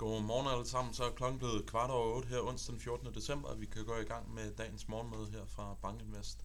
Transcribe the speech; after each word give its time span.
Godmorgen 0.00 0.48
alle 0.48 0.66
sammen. 0.66 0.94
Så 0.94 1.04
er 1.04 1.10
klokken 1.10 1.38
blevet 1.38 1.66
kvart 1.66 1.90
over 1.90 2.16
8 2.16 2.28
her 2.28 2.40
onsdag 2.40 2.72
den 2.72 2.80
14. 2.80 3.14
december, 3.14 3.48
og 3.48 3.60
vi 3.60 3.66
kan 3.66 3.84
gå 3.84 3.96
i 3.96 4.04
gang 4.04 4.34
med 4.34 4.54
dagens 4.54 4.88
morgenmøde 4.88 5.26
her 5.30 5.44
fra 5.46 5.74
Bankinvest. 5.82 6.38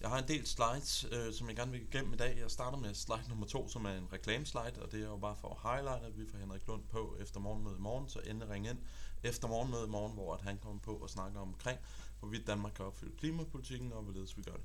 Jeg 0.00 0.08
har 0.08 0.18
en 0.18 0.28
del 0.28 0.46
slides, 0.46 1.06
øh, 1.12 1.34
som 1.34 1.48
jeg 1.48 1.56
gerne 1.56 1.72
vil 1.72 1.82
igennem 1.82 2.12
i 2.12 2.16
dag. 2.16 2.38
Jeg 2.38 2.50
starter 2.50 2.78
med 2.78 2.94
slide 2.94 3.28
nummer 3.28 3.46
2, 3.46 3.68
som 3.68 3.84
er 3.84 3.90
en 3.90 4.08
reklameslide, 4.12 4.82
og 4.82 4.92
det 4.92 5.00
er 5.00 5.06
jo 5.06 5.16
bare 5.16 5.36
for 5.36 5.48
at 5.48 5.70
highlight, 5.70 6.04
at 6.04 6.18
vi 6.18 6.26
får 6.30 6.38
Henrik 6.38 6.66
Lund 6.66 6.82
på 6.90 7.16
efter 7.20 7.40
morgenmødet 7.40 7.78
i 7.78 7.80
morgen, 7.80 8.08
så 8.08 8.20
endelig 8.26 8.50
ring 8.50 8.68
ind 8.68 8.78
efter 9.22 9.48
morgenmødet 9.48 9.86
i 9.86 9.90
morgen, 9.90 10.12
hvor 10.14 10.34
at 10.34 10.42
han 10.42 10.58
kommer 10.58 10.80
på 10.80 10.94
og 10.96 11.10
snakker 11.10 11.40
omkring, 11.40 11.78
hvorvidt 12.20 12.46
Danmark 12.46 12.72
kan 12.72 12.84
opfylde 12.84 13.16
klimapolitikken 13.16 13.92
og 13.92 14.02
hvorledes 14.02 14.36
vi 14.36 14.42
gør 14.42 14.52
det. 14.52 14.64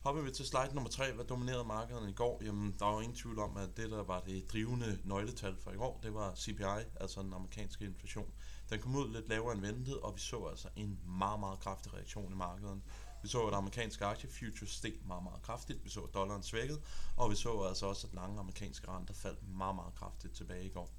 Hopper 0.00 0.22
vi 0.22 0.30
til 0.30 0.46
slide 0.46 0.74
nummer 0.74 0.90
3, 0.90 1.12
hvad 1.12 1.24
dominerede 1.24 1.64
markederne 1.64 2.10
i 2.10 2.12
går? 2.12 2.40
Jamen, 2.44 2.76
der 2.78 2.84
var 2.84 3.00
ingen 3.00 3.16
tvivl 3.16 3.38
om, 3.38 3.56
at 3.56 3.76
det, 3.76 3.90
der 3.90 4.02
var 4.02 4.20
det 4.20 4.52
drivende 4.52 4.98
nøgletal 5.04 5.56
for 5.56 5.70
i 5.70 5.76
går, 5.76 6.00
det 6.02 6.14
var 6.14 6.34
CPI, 6.34 6.84
altså 7.00 7.22
den 7.22 7.32
amerikanske 7.32 7.84
inflation. 7.84 8.32
Den 8.70 8.80
kom 8.80 8.96
ud 8.96 9.12
lidt 9.12 9.28
lavere 9.28 9.52
end 9.52 9.60
ventet, 9.60 10.00
og 10.00 10.14
vi 10.14 10.20
så 10.20 10.44
altså 10.44 10.68
en 10.76 11.00
meget, 11.06 11.40
meget 11.40 11.60
kraftig 11.60 11.94
reaktion 11.94 12.32
i 12.32 12.36
markedet. 12.36 12.80
Vi 13.22 13.28
så, 13.28 13.46
at 13.46 13.54
amerikanske 13.54 14.04
aktiefutures 14.04 14.70
steg 14.70 14.94
meget, 15.06 15.22
meget 15.22 15.42
kraftigt. 15.42 15.84
Vi 15.84 15.90
så, 15.90 16.00
at 16.00 16.14
dollaren 16.14 16.42
svækkede, 16.42 16.80
og 17.16 17.30
vi 17.30 17.36
så 17.36 17.62
altså 17.62 17.86
også, 17.86 18.06
at 18.06 18.14
lange 18.14 18.40
amerikanske 18.40 18.88
renter 18.88 19.14
faldt 19.14 19.48
meget, 19.48 19.74
meget 19.74 19.94
kraftigt 19.94 20.34
tilbage 20.34 20.64
i 20.64 20.68
går. 20.68 20.90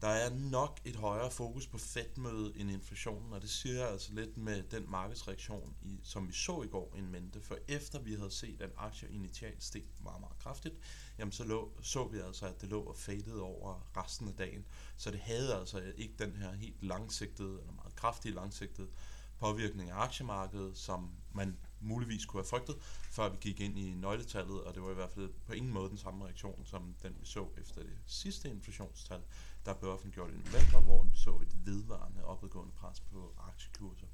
Der 0.00 0.08
er 0.08 0.34
nok 0.34 0.80
et 0.84 0.96
højere 0.96 1.30
fokus 1.30 1.66
på 1.66 1.78
Fed-mødet 1.78 2.52
end 2.60 2.70
inflationen, 2.70 3.32
og 3.32 3.42
det 3.42 3.50
siger 3.50 3.74
jeg 3.74 3.88
altså 3.88 4.12
lidt 4.12 4.36
med 4.36 4.62
den 4.62 4.90
markedsreaktion, 4.90 5.76
i, 5.82 6.00
som 6.02 6.28
vi 6.28 6.32
så 6.32 6.62
i 6.62 6.66
går 6.66 6.94
i 6.96 7.00
mente. 7.00 7.40
For 7.40 7.58
efter 7.68 8.00
vi 8.00 8.14
havde 8.14 8.30
set, 8.30 8.60
at 8.62 8.70
aktier 8.76 9.08
initialt 9.08 9.64
steg 9.64 9.84
meget, 10.02 10.20
meget 10.20 10.38
kraftigt, 10.38 10.74
jamen 11.18 11.32
så 11.32 11.44
lå, 11.44 11.72
så 11.82 12.08
vi 12.08 12.18
altså, 12.18 12.46
at 12.46 12.60
det 12.60 12.68
lå 12.68 12.80
og 12.82 12.96
fadede 12.96 13.42
over 13.42 13.88
resten 13.96 14.28
af 14.28 14.34
dagen. 14.34 14.64
Så 14.96 15.10
det 15.10 15.20
havde 15.20 15.54
altså 15.54 15.92
ikke 15.96 16.14
den 16.18 16.32
her 16.36 16.52
helt 16.52 16.82
langsigtede, 16.82 17.60
eller 17.60 17.72
meget 17.72 17.94
kraftige 17.96 18.34
langsigtede 18.34 18.88
påvirkning 19.38 19.90
af 19.90 19.96
aktiemarkedet, 19.96 20.76
som 20.76 21.10
man 21.32 21.56
muligvis 21.80 22.24
kunne 22.24 22.40
have 22.40 22.48
frygtet, 22.48 22.76
før 23.10 23.28
vi 23.28 23.36
gik 23.40 23.60
ind 23.60 23.78
i 23.78 23.94
nøgletallet, 23.94 24.62
og 24.62 24.74
det 24.74 24.82
var 24.82 24.90
i 24.90 24.94
hvert 24.94 25.10
fald 25.10 25.30
på 25.46 25.52
ingen 25.52 25.72
måde 25.72 25.88
den 25.88 25.98
samme 25.98 26.24
reaktion, 26.24 26.66
som 26.66 26.94
den 27.02 27.16
vi 27.20 27.26
så 27.26 27.48
efter 27.58 27.82
det 27.82 27.98
sidste 28.06 28.50
inflationstal, 28.50 29.20
der 29.66 29.74
blev 29.74 29.90
offentliggjort 29.90 30.30
i 30.30 30.36
november, 30.36 30.80
hvor 30.80 31.02
vi 31.02 31.16
så 31.16 31.30
et 31.30 31.66
vedvarende 31.66 32.24
opadgående 32.24 32.72
pres 32.72 33.00
på 33.00 33.34
aktiekurser. 33.38 34.06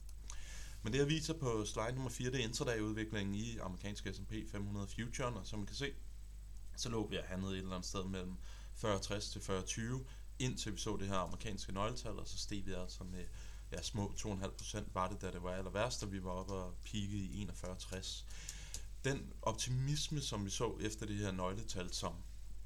Men 0.83 0.93
det 0.93 0.99
jeg 0.99 1.09
viser 1.09 1.35
på 1.35 1.65
slide 1.65 1.93
nummer 1.95 2.11
4, 2.11 2.31
det 2.31 2.41
er 2.41 2.45
intraday-udviklingen 2.45 3.35
i 3.35 3.59
amerikanske 3.59 4.15
S&P 4.15 4.33
500 4.53 4.87
Future, 4.87 5.29
og 5.29 5.47
som 5.47 5.59
man 5.59 5.67
kan 5.67 5.77
se, 5.77 5.93
så 6.77 6.89
lå 6.89 7.09
vi 7.09 7.17
og 7.17 7.25
handlede 7.25 7.53
et 7.53 7.59
eller 7.59 7.75
andet 7.75 7.89
sted 7.89 8.05
mellem 8.05 8.37
40-60 8.85 9.33
til 9.33 9.39
40-20, 9.39 10.05
indtil 10.39 10.73
vi 10.73 10.79
så 10.79 10.97
det 10.97 11.09
her 11.09 11.17
amerikanske 11.17 11.73
nøgletal, 11.73 12.19
og 12.19 12.29
så 12.29 12.39
steg 12.39 12.67
vi 12.67 12.73
altså 12.73 13.05
med 13.05 13.25
ja, 13.73 13.83
små 13.83 14.15
2,5% 14.17 14.83
var 14.93 15.09
det, 15.09 15.23
da 15.23 15.31
det 15.31 15.43
var 15.43 15.51
aller 15.51 15.71
værst, 15.71 16.03
og 16.03 16.13
vi 16.13 16.25
var 16.25 16.31
oppe 16.31 16.53
og 16.53 16.75
pike 16.85 17.17
i 17.17 17.49
41,60. 17.51 18.25
Den 19.05 19.33
optimisme, 19.43 20.21
som 20.21 20.45
vi 20.45 20.51
så 20.51 20.79
efter 20.81 21.07
det 21.07 21.17
her 21.17 21.33
nøgletal, 21.33 21.93
som 21.93 22.15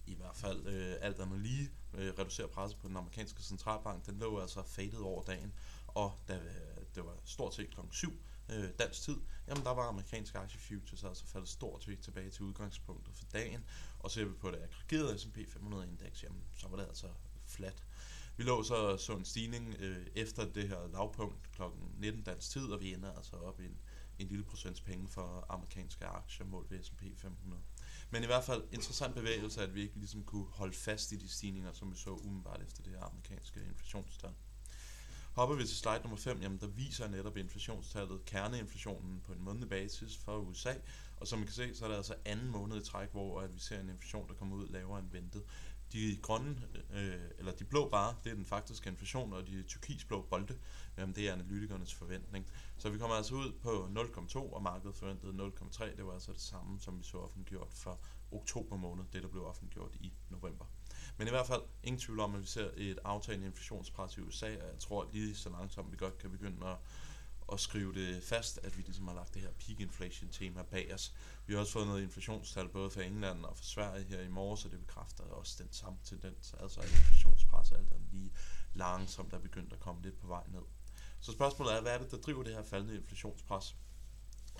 i 0.08 0.14
hvert 0.14 0.36
fald 0.36 0.66
øh, 0.66 0.96
alt 1.00 1.20
andet 1.20 1.40
lige 1.40 1.70
øh, 1.94 2.12
reducerer 2.18 2.48
presset 2.48 2.78
på 2.78 2.88
den 2.88 2.96
amerikanske 2.96 3.42
centralbank, 3.42 4.06
den 4.06 4.18
lå 4.18 4.40
altså 4.40 4.62
fadet 4.62 5.00
over 5.00 5.22
dagen, 5.22 5.52
og 5.86 6.18
da 6.28 6.34
øh, 6.34 6.84
det 6.94 7.04
var 7.04 7.16
stort 7.24 7.54
set 7.54 7.70
klokken 7.70 7.92
7 7.92 8.12
øh, 8.48 8.70
dansk 8.78 9.02
tid, 9.02 9.16
jamen 9.48 9.64
der 9.64 9.70
var 9.70 9.88
amerikanske 9.88 10.38
aktiefutures 10.38 11.04
altså 11.04 11.26
faldet 11.26 11.48
stort 11.48 11.84
set 11.84 12.00
tilbage 12.00 12.30
til 12.30 12.42
udgangspunktet 12.42 13.14
for 13.16 13.24
dagen, 13.32 13.64
og 13.98 14.10
ser 14.10 14.24
vi 14.24 14.32
på 14.32 14.50
det 14.50 14.58
aggregerede 14.62 15.18
S&P 15.18 15.38
500 15.48 15.86
indeks, 15.86 16.22
jamen 16.22 16.42
så 16.54 16.68
var 16.68 16.76
det 16.76 16.86
altså 16.86 17.06
flat. 17.46 17.82
Vi 18.36 18.44
lå 18.44 18.62
så, 18.62 18.96
så 18.96 19.16
en 19.16 19.24
stigning 19.24 19.76
øh, 19.78 20.06
efter 20.14 20.52
det 20.52 20.68
her 20.68 20.88
lavpunkt 20.92 21.52
kl. 21.52 21.62
19 21.98 22.22
dansk 22.22 22.50
tid, 22.50 22.66
og 22.66 22.80
vi 22.80 22.94
ender 22.94 23.12
altså 23.12 23.36
op 23.36 23.60
i 23.60 23.64
en, 23.64 23.78
en 24.18 24.28
lille 24.28 24.44
procents 24.44 24.80
penge 24.80 25.08
for 25.08 25.46
amerikanske 25.48 26.04
aktier 26.04 26.46
målt 26.46 26.70
ved 26.70 26.82
S&P 26.82 27.02
500. 27.16 27.62
Men 28.10 28.22
i 28.22 28.26
hvert 28.26 28.44
fald 28.44 28.62
interessant 28.72 29.14
bevægelse, 29.14 29.62
at 29.62 29.74
vi 29.74 29.82
ikke 29.82 29.98
ligesom 29.98 30.24
kunne 30.24 30.46
holde 30.50 30.74
fast 30.74 31.12
i 31.12 31.16
de 31.16 31.28
stigninger, 31.28 31.72
som 31.72 31.92
vi 31.92 31.96
så 31.96 32.10
umiddelbart 32.10 32.62
efter 32.62 32.82
det 32.82 32.92
her 32.92 33.02
amerikanske 33.02 33.60
inflationstal. 33.68 34.30
Hopper 35.32 35.56
vi 35.56 35.66
til 35.66 35.76
slide 35.76 36.00
nummer 36.02 36.16
5, 36.16 36.42
jamen 36.42 36.60
der 36.60 36.66
viser 36.66 37.08
netop 37.08 37.36
inflationstallet 37.36 38.24
kerneinflationen 38.24 39.20
på 39.20 39.32
en 39.32 39.42
månedlig 39.42 39.68
basis 39.68 40.16
for 40.16 40.38
USA, 40.38 40.74
og 41.16 41.26
som 41.26 41.42
I 41.42 41.44
kan 41.44 41.54
se, 41.54 41.74
så 41.74 41.84
er 41.84 41.88
det 41.88 41.96
altså 41.96 42.14
anden 42.24 42.48
måned 42.48 42.76
i 42.82 42.84
træk, 42.84 43.12
hvor 43.12 43.40
at 43.40 43.54
vi 43.54 43.60
ser 43.60 43.80
en 43.80 43.88
inflation, 43.88 44.28
der 44.28 44.34
kommer 44.34 44.56
ud 44.56 44.68
lavere 44.68 44.98
end 44.98 45.10
ventet. 45.10 45.42
De 45.92 46.18
grønne, 46.22 46.62
øh, 46.92 47.14
eller 47.38 47.52
de 47.52 47.64
blå 47.64 47.88
bare, 47.88 48.14
det 48.24 48.30
er 48.30 48.34
den 48.34 48.44
faktiske 48.44 48.90
inflation, 48.90 49.32
og 49.32 49.46
de 49.46 49.62
turkisblå 49.62 50.22
bolde, 50.22 50.58
øh, 50.96 51.08
det 51.08 51.28
er 51.28 51.32
analytikernes 51.32 51.94
forventning. 51.94 52.46
Så 52.78 52.90
vi 52.90 52.98
kommer 52.98 53.16
altså 53.16 53.34
ud 53.34 53.52
på 53.62 53.88
0,2, 53.90 54.52
og 54.52 54.62
markedet 54.62 54.96
forventede 54.96 55.32
0,3. 55.32 55.96
Det 55.96 56.06
var 56.06 56.12
altså 56.12 56.32
det 56.32 56.40
samme, 56.40 56.80
som 56.80 56.98
vi 56.98 57.04
så 57.04 57.18
offentliggjort 57.18 57.72
for 57.72 58.00
oktober 58.32 58.76
måned, 58.76 59.04
det 59.12 59.22
der 59.22 59.28
blev 59.28 59.46
offentliggjort 59.46 59.94
i 59.94 60.12
november. 60.30 60.64
Men 61.16 61.26
i 61.26 61.30
hvert 61.30 61.46
fald 61.46 61.62
ingen 61.82 62.00
tvivl 62.00 62.20
om, 62.20 62.34
at 62.34 62.40
vi 62.40 62.46
ser 62.46 62.70
et 62.76 62.98
aftagende 63.04 63.46
inflationspres 63.46 64.16
i 64.16 64.20
USA, 64.20 64.46
og 64.46 64.68
jeg 64.72 64.78
tror 64.78 65.08
lige 65.12 65.34
så 65.34 65.50
langsomt 65.50 65.92
vi 65.92 65.96
godt 65.96 66.18
kan 66.18 66.30
begynde 66.30 66.66
at 66.66 66.76
at 67.52 67.60
skrive 67.60 67.94
det 67.94 68.22
fast, 68.22 68.58
at 68.62 68.76
vi 68.76 68.82
ligesom 68.82 69.08
har 69.08 69.14
lagt 69.14 69.34
det 69.34 69.42
her 69.42 69.50
peak 69.50 69.80
inflation 69.80 70.30
tema 70.30 70.62
bag 70.62 70.94
os. 70.94 71.14
Vi 71.46 71.52
har 71.52 71.60
også 71.60 71.72
fået 71.72 71.86
noget 71.86 72.02
inflationstal 72.02 72.68
både 72.68 72.90
fra 72.90 73.02
England 73.02 73.44
og 73.44 73.56
fra 73.56 73.64
Sverige 73.64 74.04
her 74.04 74.20
i 74.20 74.28
morges, 74.28 74.64
og 74.64 74.70
det 74.70 74.80
bekræfter 74.80 75.24
også 75.24 75.62
den 75.62 75.72
samme 75.72 75.98
tendens, 76.04 76.54
altså 76.60 76.80
at 76.80 76.90
inflationspresset 76.90 77.76
alt 77.76 77.92
andet 77.92 78.08
lige 78.12 78.32
langsomt 78.74 79.32
er 79.32 79.38
begyndt 79.38 79.72
at 79.72 79.80
komme 79.80 80.02
lidt 80.02 80.20
på 80.20 80.26
vej 80.26 80.44
ned. 80.48 80.62
Så 81.20 81.32
spørgsmålet 81.32 81.74
er, 81.74 81.80
hvad 81.80 81.94
er 81.94 81.98
det, 81.98 82.10
der 82.10 82.16
driver 82.16 82.42
det 82.42 82.54
her 82.54 82.62
faldende 82.62 82.96
inflationspres? 82.96 83.76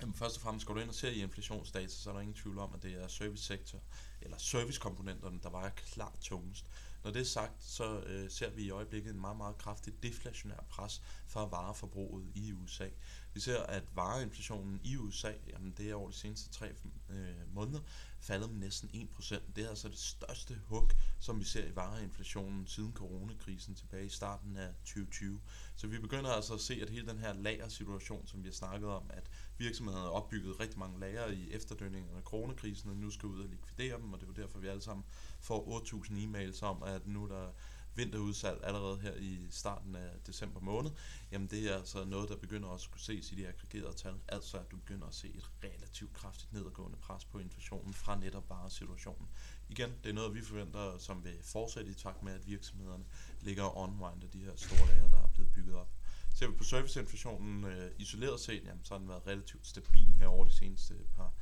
Jamen 0.01 0.13
først 0.13 0.35
og 0.35 0.41
fremmest 0.41 0.65
går 0.65 0.73
du 0.73 0.79
ind 0.79 0.89
og 0.89 0.95
ser 0.95 1.09
i 1.09 1.21
inflationsdata, 1.21 1.87
så 1.87 2.09
er 2.09 2.13
der 2.13 2.21
ingen 2.21 2.35
tvivl 2.35 2.59
om, 2.59 2.73
at 2.73 2.83
det 2.83 3.03
er 3.03 3.07
servicesektor, 3.07 3.79
eller 4.21 4.37
servicekomponenterne, 4.37 5.39
der 5.43 5.49
vejer 5.49 5.69
klart 5.69 6.19
tungest. 6.21 6.65
Når 7.03 7.11
det 7.11 7.19
er 7.19 7.25
sagt, 7.25 7.63
så 7.63 8.01
øh, 8.01 8.29
ser 8.29 8.49
vi 8.49 8.63
i 8.63 8.69
øjeblikket 8.69 9.13
en 9.13 9.21
meget, 9.21 9.37
meget 9.37 9.57
kraftig 9.57 10.03
deflationær 10.03 10.65
pres 10.69 11.01
fra 11.27 11.45
vareforbruget 11.45 12.27
i 12.35 12.53
USA. 12.53 12.87
Vi 13.33 13.39
ser, 13.39 13.63
at 13.63 13.83
vareinflationen 13.95 14.79
i 14.83 14.97
USA, 14.97 15.31
jamen 15.47 15.73
det 15.77 15.89
er 15.89 15.95
over 15.95 16.09
de 16.09 16.15
seneste 16.15 16.49
tre 16.49 16.73
øh, 17.09 17.53
måneder, 17.53 17.79
faldet 18.19 18.49
med 18.49 18.59
næsten 18.59 18.89
1%. 18.89 19.39
Det 19.55 19.65
er 19.65 19.69
altså 19.69 19.89
det 19.89 19.97
største 19.97 20.61
hug, 20.65 20.91
som 21.19 21.39
vi 21.39 21.45
ser 21.45 21.65
i 21.65 21.75
vareinflationen 21.75 22.67
siden 22.67 22.93
coronakrisen 22.93 23.75
tilbage 23.75 24.05
i 24.05 24.09
starten 24.09 24.57
af 24.57 24.73
2020. 24.85 25.41
Så 25.75 25.87
vi 25.87 25.99
begynder 25.99 26.29
altså 26.29 26.53
at 26.53 26.61
se, 26.61 26.79
at 26.81 26.89
hele 26.89 27.07
den 27.07 27.19
her 27.19 27.33
lagersituation, 27.33 28.27
som 28.27 28.43
vi 28.43 28.47
har 28.47 28.53
snakket 28.53 28.89
om, 28.89 29.03
at 29.09 29.29
virksomhederne 29.59 30.03
har 30.03 30.11
opbygget 30.11 30.59
rigtig 30.59 30.79
mange 30.79 30.99
lager 30.99 31.27
i 31.27 31.51
efterdønningerne 31.51 32.17
af 32.17 32.23
coronakrisen, 32.23 32.89
og 32.89 32.95
nu 32.95 33.09
skal 33.11 33.27
ud 33.29 33.43
og 33.43 33.49
likvidere 33.49 33.97
dem, 33.97 34.13
og 34.13 34.19
det 34.19 34.25
er 34.25 34.31
jo 34.37 34.41
derfor, 34.41 34.59
vi 34.59 34.67
alle 34.67 34.81
sammen 34.81 35.05
får 35.39 35.79
8.000 35.79 36.11
e-mails 36.11 36.63
om, 36.63 36.83
at 36.83 37.07
nu 37.07 37.27
der 37.27 37.51
vinterudsalg 37.95 38.59
allerede 38.63 38.99
her 38.99 39.15
i 39.15 39.47
starten 39.49 39.95
af 39.95 40.09
december 40.27 40.59
måned, 40.59 40.91
jamen 41.31 41.47
det 41.47 41.71
er 41.71 41.75
altså 41.75 42.05
noget, 42.05 42.29
der 42.29 42.35
begynder 42.35 42.69
også 42.69 42.87
at 42.87 42.91
kunne 42.91 43.01
ses 43.01 43.31
i 43.31 43.35
de 43.35 43.47
aggregerede 43.47 43.93
tal, 43.93 44.15
altså 44.27 44.57
at 44.57 44.71
du 44.71 44.77
begynder 44.77 45.07
at 45.07 45.13
se 45.13 45.27
et 45.27 45.51
relativt 45.63 46.13
kraftigt 46.13 46.53
nedadgående 46.53 46.97
pres 46.97 47.25
på 47.25 47.39
inflationen 47.39 47.93
fra 47.93 48.19
netop 48.19 48.47
bare 48.47 48.69
situationen. 48.69 49.29
Igen, 49.69 49.89
det 50.03 50.09
er 50.09 50.13
noget, 50.13 50.35
vi 50.35 50.41
forventer, 50.41 50.97
som 50.97 51.23
vil 51.23 51.37
fortsætte 51.43 51.91
i 51.91 51.93
takt 51.93 52.23
med, 52.23 52.33
at 52.33 52.47
virksomhederne 52.47 53.05
ligger 53.41 53.63
og 53.63 53.77
unwinder 53.77 54.27
de 54.33 54.39
her 54.39 54.55
store 54.55 54.87
lager, 54.87 55.07
der 55.07 55.17
er 55.17 55.27
blevet 55.27 55.51
bygget 55.51 55.75
op. 55.75 55.98
Ser 56.39 56.47
vi 56.47 56.53
på 56.53 56.63
serviceinflationen 56.63 57.63
øh, 57.63 57.91
isoleret 57.97 58.39
set, 58.39 58.63
jamen, 58.65 58.83
så 58.83 58.93
har 58.93 58.99
den 58.99 59.09
været 59.09 59.27
relativt 59.27 59.67
stabil 59.67 60.15
her 60.19 60.27
over 60.27 60.45
de 60.45 60.53
seneste 60.53 60.93
par 61.15 61.33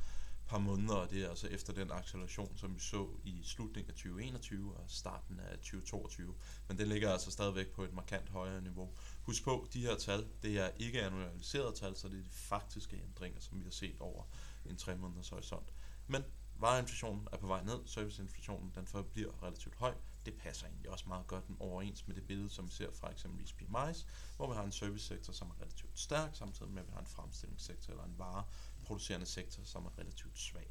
par 0.48 0.58
måneder, 0.58 0.94
og 0.94 1.10
det 1.10 1.24
er 1.24 1.28
altså 1.28 1.48
efter 1.48 1.72
den 1.72 1.90
acceleration, 1.90 2.56
som 2.56 2.74
vi 2.74 2.80
så 2.80 3.08
i 3.24 3.40
slutningen 3.42 3.90
af 3.90 3.94
2021 3.94 4.76
og 4.76 4.84
starten 4.88 5.40
af 5.40 5.58
2022. 5.58 6.34
Men 6.68 6.78
den 6.78 6.88
ligger 6.88 7.12
altså 7.12 7.30
stadigvæk 7.30 7.68
på 7.68 7.84
et 7.84 7.92
markant 7.92 8.28
højere 8.28 8.62
niveau. 8.62 8.90
Husk 9.22 9.44
på, 9.44 9.68
de 9.72 9.80
her 9.80 9.96
tal, 9.96 10.26
det 10.42 10.58
er 10.58 10.70
ikke 10.78 11.02
annualiserede 11.02 11.72
tal, 11.72 11.96
så 11.96 12.08
det 12.08 12.18
er 12.18 12.22
de 12.22 12.30
faktiske 12.30 13.02
ændringer, 13.08 13.40
som 13.40 13.58
vi 13.58 13.64
har 13.64 13.70
set 13.70 14.00
over 14.00 14.22
en 14.64 14.76
tre 14.76 14.96
måneders 14.96 15.28
horisont. 15.28 15.72
Men 16.06 16.24
vareinflationen 16.56 17.28
er 17.32 17.36
på 17.36 17.46
vej 17.46 17.64
ned, 17.64 17.78
serviceinflationen 17.86 18.72
den 18.74 18.86
forbliver 18.86 19.42
relativt 19.42 19.74
høj. 19.74 19.94
Det 20.26 20.34
passer 20.34 20.66
egentlig 20.66 20.90
også 20.90 21.04
meget 21.08 21.26
godt 21.26 21.44
overens 21.60 22.06
med 22.06 22.16
det 22.16 22.26
billede, 22.26 22.48
som 22.48 22.66
vi 22.66 22.72
ser 22.72 22.90
fra 22.92 23.10
eksempelvis 23.10 23.52
PMI's, 23.52 24.06
hvor 24.36 24.48
vi 24.50 24.54
har 24.54 24.64
en 24.64 24.72
servicesektor, 24.72 25.32
som 25.32 25.50
er 25.50 25.60
relativt 25.62 25.98
stærk, 25.98 26.30
samtidig 26.34 26.72
med 26.72 26.82
at 26.82 26.88
vi 26.88 26.92
har 26.92 27.00
en 27.00 27.06
fremstillingssektor 27.06 27.92
eller 27.92 28.04
en 28.04 28.18
vareproducerende 28.18 29.26
sektor, 29.26 29.64
som 29.64 29.84
er 29.84 29.98
relativt 29.98 30.38
svag. 30.38 30.70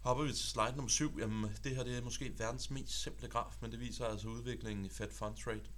Hopper 0.00 0.24
vi 0.24 0.32
til 0.32 0.44
slide 0.44 0.72
nummer 0.76 0.88
7, 0.88 1.18
jamen 1.18 1.56
det 1.64 1.76
her 1.76 1.84
det 1.84 1.96
er 1.96 2.02
måske 2.02 2.38
verdens 2.38 2.70
mest 2.70 3.02
simple 3.02 3.28
graf, 3.28 3.56
men 3.60 3.72
det 3.72 3.80
viser 3.80 4.06
altså 4.06 4.28
udviklingen 4.28 4.84
i 4.84 4.88
Fed 4.88 5.10
Funds 5.10 5.46
Rate, 5.46 5.70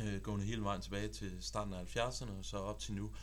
øh, 0.00 0.20
gående 0.20 0.44
hele 0.46 0.62
vejen 0.62 0.80
tilbage 0.80 1.08
til 1.08 1.42
starten 1.42 1.74
af 1.74 1.96
70'erne 1.96 2.38
og 2.38 2.44
så 2.44 2.56
op 2.56 2.78
til 2.78 2.94
nu. 2.94 3.14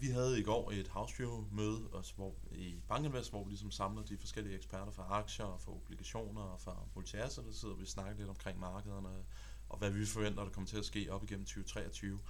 Vi 0.00 0.08
havde 0.08 0.40
i 0.40 0.42
går 0.42 0.70
et 0.70 0.88
house 0.88 1.18
view 1.18 1.44
møde 1.52 1.88
også, 1.92 2.14
hvor, 2.14 2.34
i 2.52 2.80
Bankinvest, 2.88 3.30
hvor 3.30 3.44
vi 3.44 3.50
ligesom 3.50 3.70
samler 3.70 4.02
de 4.02 4.18
forskellige 4.18 4.56
eksperter 4.56 4.92
fra 4.92 5.06
aktier 5.10 5.44
og 5.46 5.60
fra 5.60 5.72
obligationer 5.72 6.40
og 6.42 6.60
fra 6.60 6.76
multi 6.94 7.16
der 7.16 7.28
sidder 7.28 7.74
vi 7.74 7.82
og 7.82 7.88
snakker 7.88 8.16
lidt 8.16 8.28
omkring 8.28 8.60
markederne, 8.60 9.08
og 9.68 9.78
hvad 9.78 9.90
vi 9.90 10.06
forventer, 10.06 10.44
der 10.44 10.50
kommer 10.50 10.68
til 10.68 10.78
at 10.78 10.84
ske 10.84 11.12
op 11.12 11.24
igennem 11.24 11.46
2023. 11.46 12.20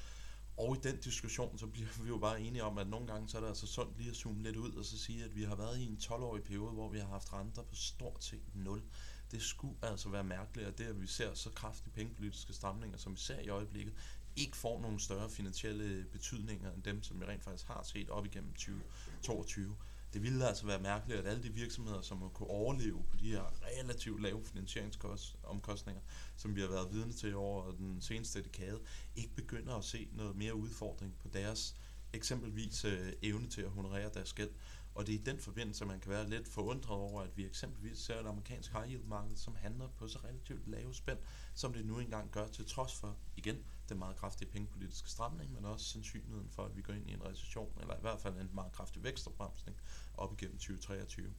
Og 0.57 0.77
i 0.77 0.79
den 0.83 1.01
diskussion, 1.01 1.59
så 1.59 1.67
bliver 1.67 1.89
vi 2.03 2.09
jo 2.09 2.19
bare 2.19 2.41
enige 2.41 2.65
om, 2.65 2.79
at 2.79 2.89
nogle 2.89 3.07
gange 3.07 3.29
så 3.29 3.37
er 3.37 3.41
det 3.41 3.49
altså 3.49 3.67
sundt 3.67 3.99
lige 3.99 4.11
at 4.11 4.17
zoome 4.17 4.43
lidt 4.43 4.57
ud 4.57 4.73
og 4.73 4.85
så 4.85 4.99
sige, 4.99 5.25
at 5.25 5.37
vi 5.37 5.43
har 5.43 5.55
været 5.55 5.79
i 5.79 5.87
en 5.87 5.99
12-årig 6.03 6.43
periode, 6.43 6.73
hvor 6.73 6.89
vi 6.89 6.99
har 6.99 7.07
haft 7.07 7.33
renter 7.33 7.63
på 7.63 7.75
stort 7.75 8.25
set 8.25 8.55
0. 8.55 8.83
Det 9.31 9.43
skulle 9.43 9.75
altså 9.83 10.09
være 10.09 10.25
mærkeligt, 10.25 10.69
at 10.69 10.79
det, 10.79 10.85
at 10.85 11.01
vi 11.01 11.07
ser 11.07 11.35
så 11.35 11.51
kraftige 11.51 11.93
pengepolitiske 11.95 12.53
stramninger, 12.53 12.99
som 12.99 13.13
vi 13.13 13.21
ser 13.21 13.41
i 13.41 13.49
øjeblikket, 13.49 13.95
ikke 14.37 14.57
får 14.57 14.81
nogle 14.81 15.01
større 15.01 15.31
finansielle 15.31 16.05
betydninger 16.05 16.73
end 16.73 16.83
dem, 16.83 17.03
som 17.03 17.21
vi 17.21 17.25
rent 17.25 17.45
faktisk 17.45 17.67
har 17.67 17.83
set 17.83 18.11
op 18.11 18.27
igennem 18.27 18.53
2022. 18.53 19.77
Det 20.13 20.23
ville 20.23 20.49
altså 20.49 20.67
være 20.67 20.81
mærkeligt, 20.81 21.21
at 21.21 21.27
alle 21.27 21.43
de 21.43 21.53
virksomheder, 21.53 22.01
som 22.01 22.23
har 22.23 22.29
kunne 22.29 22.51
overleve 22.51 23.05
på 23.11 23.17
de 23.17 23.31
her 23.31 23.43
relativt 23.63 24.23
lave 24.23 24.45
finansieringsomkostninger, 24.45 26.03
som 26.37 26.57
vi 26.57 26.61
har 26.61 26.69
været 26.69 26.93
vidne 26.93 27.13
til 27.13 27.35
over 27.35 27.73
den 27.73 28.01
seneste 28.01 28.43
dekade, 28.43 28.81
ikke 29.17 29.35
begynder 29.35 29.75
at 29.75 29.85
se 29.85 30.09
noget 30.13 30.37
mere 30.37 30.55
udfordring 30.55 31.15
på 31.19 31.29
deres 31.29 31.77
eksempelvis 32.13 32.85
øh, 32.85 33.13
evne 33.23 33.49
til 33.49 33.63
at 33.63 33.71
honorere 33.71 34.11
deres 34.15 34.33
gæld. 34.33 34.51
Og 34.95 35.07
det 35.07 35.15
er 35.15 35.19
i 35.19 35.23
den 35.23 35.39
forbindelse, 35.39 35.85
man 35.85 36.01
kan 36.01 36.11
være 36.11 36.31
lidt 36.31 36.49
forundret 36.49 36.91
over, 36.91 37.23
at 37.23 37.37
vi 37.37 37.47
eksempelvis 37.47 37.99
ser 37.99 38.21
et 38.21 38.27
amerikansk 38.27 38.73
high 38.73 38.91
yield 38.91 39.05
marked, 39.05 39.37
som 39.37 39.55
handler 39.55 39.89
på 39.89 40.09
så 40.09 40.19
relativt 40.25 40.69
lave 40.69 40.95
spænd, 40.95 41.19
som 41.55 41.73
det 41.73 41.87
nu 41.87 41.99
engang 41.99 42.31
gør, 42.31 42.47
til 42.47 42.67
trods 42.67 42.95
for, 42.95 43.17
igen, 43.37 43.65
den 43.89 43.99
meget 43.99 44.17
kraftige 44.17 44.51
pengepolitiske 44.51 45.11
stramning, 45.11 45.53
men 45.53 45.65
også 45.65 45.87
sandsynligheden 45.87 46.51
for, 46.51 46.65
at 46.65 46.77
vi 46.77 46.83
går 46.83 46.93
ind 46.93 47.11
i 47.11 47.13
en 47.13 47.25
recession, 47.25 47.79
eller 47.81 47.97
i 47.97 48.01
hvert 48.01 48.21
fald 48.21 48.37
en 48.37 48.51
meget 48.55 48.73
kraftig 48.73 49.05
vækstopbremsning 49.05 49.77
op 50.15 50.33
igennem 50.33 50.59
2023. 50.59 51.33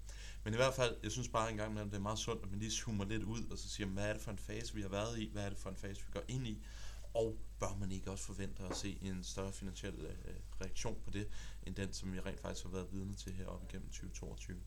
Men 0.43 0.53
i 0.53 0.57
hvert 0.57 0.73
fald, 0.73 0.97
jeg 1.03 1.11
synes 1.11 1.29
bare 1.29 1.51
engang 1.51 1.79
at 1.79 1.85
det 1.85 1.93
er 1.93 1.99
meget 1.99 2.19
sundt, 2.19 2.43
at 2.43 2.49
man 2.49 2.59
lige 2.59 2.71
zoomer 2.71 3.05
lidt 3.05 3.23
ud, 3.23 3.49
og 3.51 3.57
så 3.57 3.69
siger, 3.69 3.87
hvad 3.87 4.09
er 4.09 4.13
det 4.13 4.21
for 4.21 4.31
en 4.31 4.37
fase, 4.37 4.73
vi 4.73 4.81
har 4.81 4.89
været 4.89 5.19
i, 5.19 5.29
hvad 5.33 5.45
er 5.45 5.49
det 5.49 5.57
for 5.57 5.69
en 5.69 5.75
fase, 5.75 6.05
vi 6.05 6.11
går 6.11 6.23
ind 6.27 6.47
i, 6.47 6.63
og 7.13 7.37
bør 7.59 7.77
man 7.79 7.91
ikke 7.91 8.11
også 8.11 8.25
forvente 8.25 8.63
at 8.63 8.77
se 8.77 8.97
en 9.01 9.23
større 9.23 9.53
finansiel 9.53 9.93
øh, 10.05 10.35
reaktion 10.61 10.97
på 11.05 11.11
det, 11.11 11.27
end 11.63 11.75
den, 11.75 11.93
som 11.93 12.13
vi 12.13 12.19
rent 12.19 12.39
faktisk 12.39 12.65
har 12.65 12.71
været 12.71 12.91
vidne 12.91 13.13
til 13.13 13.33
her 13.33 13.45
op 13.45 13.63
igennem 13.63 13.89
2022. 13.89 14.57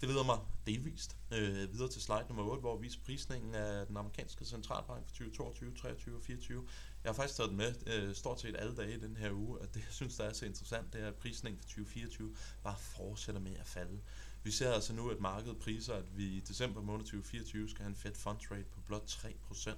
Det 0.00 0.08
leder 0.08 0.24
mig 0.24 0.38
delvist 0.66 1.16
øh, 1.32 1.72
videre 1.72 1.88
til 1.88 2.02
slide 2.02 2.24
nummer 2.28 2.44
8, 2.44 2.60
hvor 2.60 2.76
vi 2.76 2.82
viser 2.82 3.00
prisningen 3.04 3.54
af 3.54 3.86
den 3.86 3.96
amerikanske 3.96 4.44
centralbank 4.44 5.06
for 5.06 5.14
2022, 5.14 5.74
23 5.74 6.16
og 6.16 6.22
24. 6.22 6.66
Jeg 7.04 7.08
har 7.08 7.14
faktisk 7.14 7.36
taget 7.36 7.48
den 7.48 7.56
med 7.56 7.74
øh, 7.86 8.14
stort 8.14 8.40
set 8.40 8.56
alle 8.58 8.76
dage 8.76 8.94
i 8.94 9.00
den 9.00 9.16
her 9.16 9.32
uge, 9.32 9.58
og 9.58 9.74
det 9.74 9.80
jeg 9.80 9.92
synes, 9.92 10.16
der 10.16 10.24
er 10.24 10.32
så 10.32 10.46
interessant, 10.46 10.92
det 10.92 11.00
er, 11.02 11.08
at 11.08 11.14
prisningen 11.14 11.58
for 11.58 11.68
2024 11.68 12.34
bare 12.62 12.76
fortsætter 12.78 13.40
med 13.40 13.56
at 13.56 13.66
falde. 13.66 14.00
Vi 14.46 14.50
ser 14.50 14.72
altså 14.72 14.92
nu, 14.92 15.10
at 15.10 15.20
markedet 15.20 15.58
priser, 15.58 15.94
at 15.94 16.16
vi 16.16 16.24
i 16.24 16.40
december 16.40 16.82
måned 16.82 17.04
2024 17.04 17.68
skal 17.68 17.82
have 17.82 17.88
en 17.88 17.96
Fed 17.96 18.14
Fund 18.14 18.38
Rate 18.50 18.64
på 18.64 18.80
blot 18.80 19.02
3%. 19.02 19.70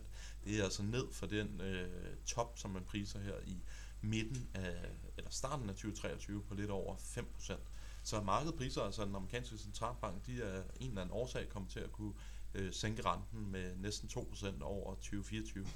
Det 0.45 0.59
er 0.61 0.65
altså 0.65 0.83
ned 0.83 1.13
fra 1.13 1.27
den 1.27 1.61
øh, 1.61 2.17
top, 2.27 2.59
som 2.59 2.71
man 2.71 2.85
priser 2.85 3.21
her 3.21 3.35
i 3.47 3.63
midten 4.01 4.49
af, 4.55 4.77
eller 5.17 5.31
starten 5.31 5.69
af 5.69 5.75
2023 5.75 6.43
på 6.43 6.55
lidt 6.55 6.71
over 6.71 6.97
5%. 6.97 7.55
Så 8.03 8.21
markedet 8.21 8.55
priser 8.55 8.83
altså 8.83 9.05
den 9.05 9.15
amerikanske 9.15 9.59
centralbank, 9.59 10.27
de 10.27 10.43
er 10.43 10.63
en 10.81 10.89
eller 10.89 11.03
anden 11.03 11.15
årsag 11.15 11.49
kommer 11.49 11.69
til 11.69 11.81
at 11.81 11.93
kunne 11.93 12.13
øh, 12.55 12.73
sænke 12.73 13.03
renten 13.05 13.53
med 13.53 13.77
næsten 13.77 14.09
2% 14.13 14.63
over 14.63 14.95
2024. 14.95 15.67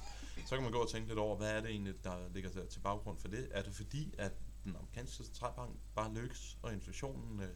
Så 0.47 0.55
kan 0.55 0.63
man 0.63 0.73
gå 0.73 0.79
og 0.79 0.91
tænke 0.91 1.09
lidt 1.09 1.19
over, 1.19 1.37
hvad 1.37 1.51
er 1.51 1.61
det 1.61 1.71
egentlig, 1.71 2.05
der 2.05 2.29
ligger 2.35 2.51
der 2.51 2.67
til 2.67 2.81
baggrund 2.81 3.19
for 3.19 3.29
det? 3.29 3.49
Er 3.51 3.63
det 3.63 3.75
fordi, 3.75 4.15
at 4.19 4.33
den 4.65 4.77
amerikanske 4.77 5.25
centralbank 5.25 5.77
bare 5.95 6.15
lykkes, 6.15 6.59
og 6.63 6.73
inflationen 6.73 7.41
øh, 7.41 7.49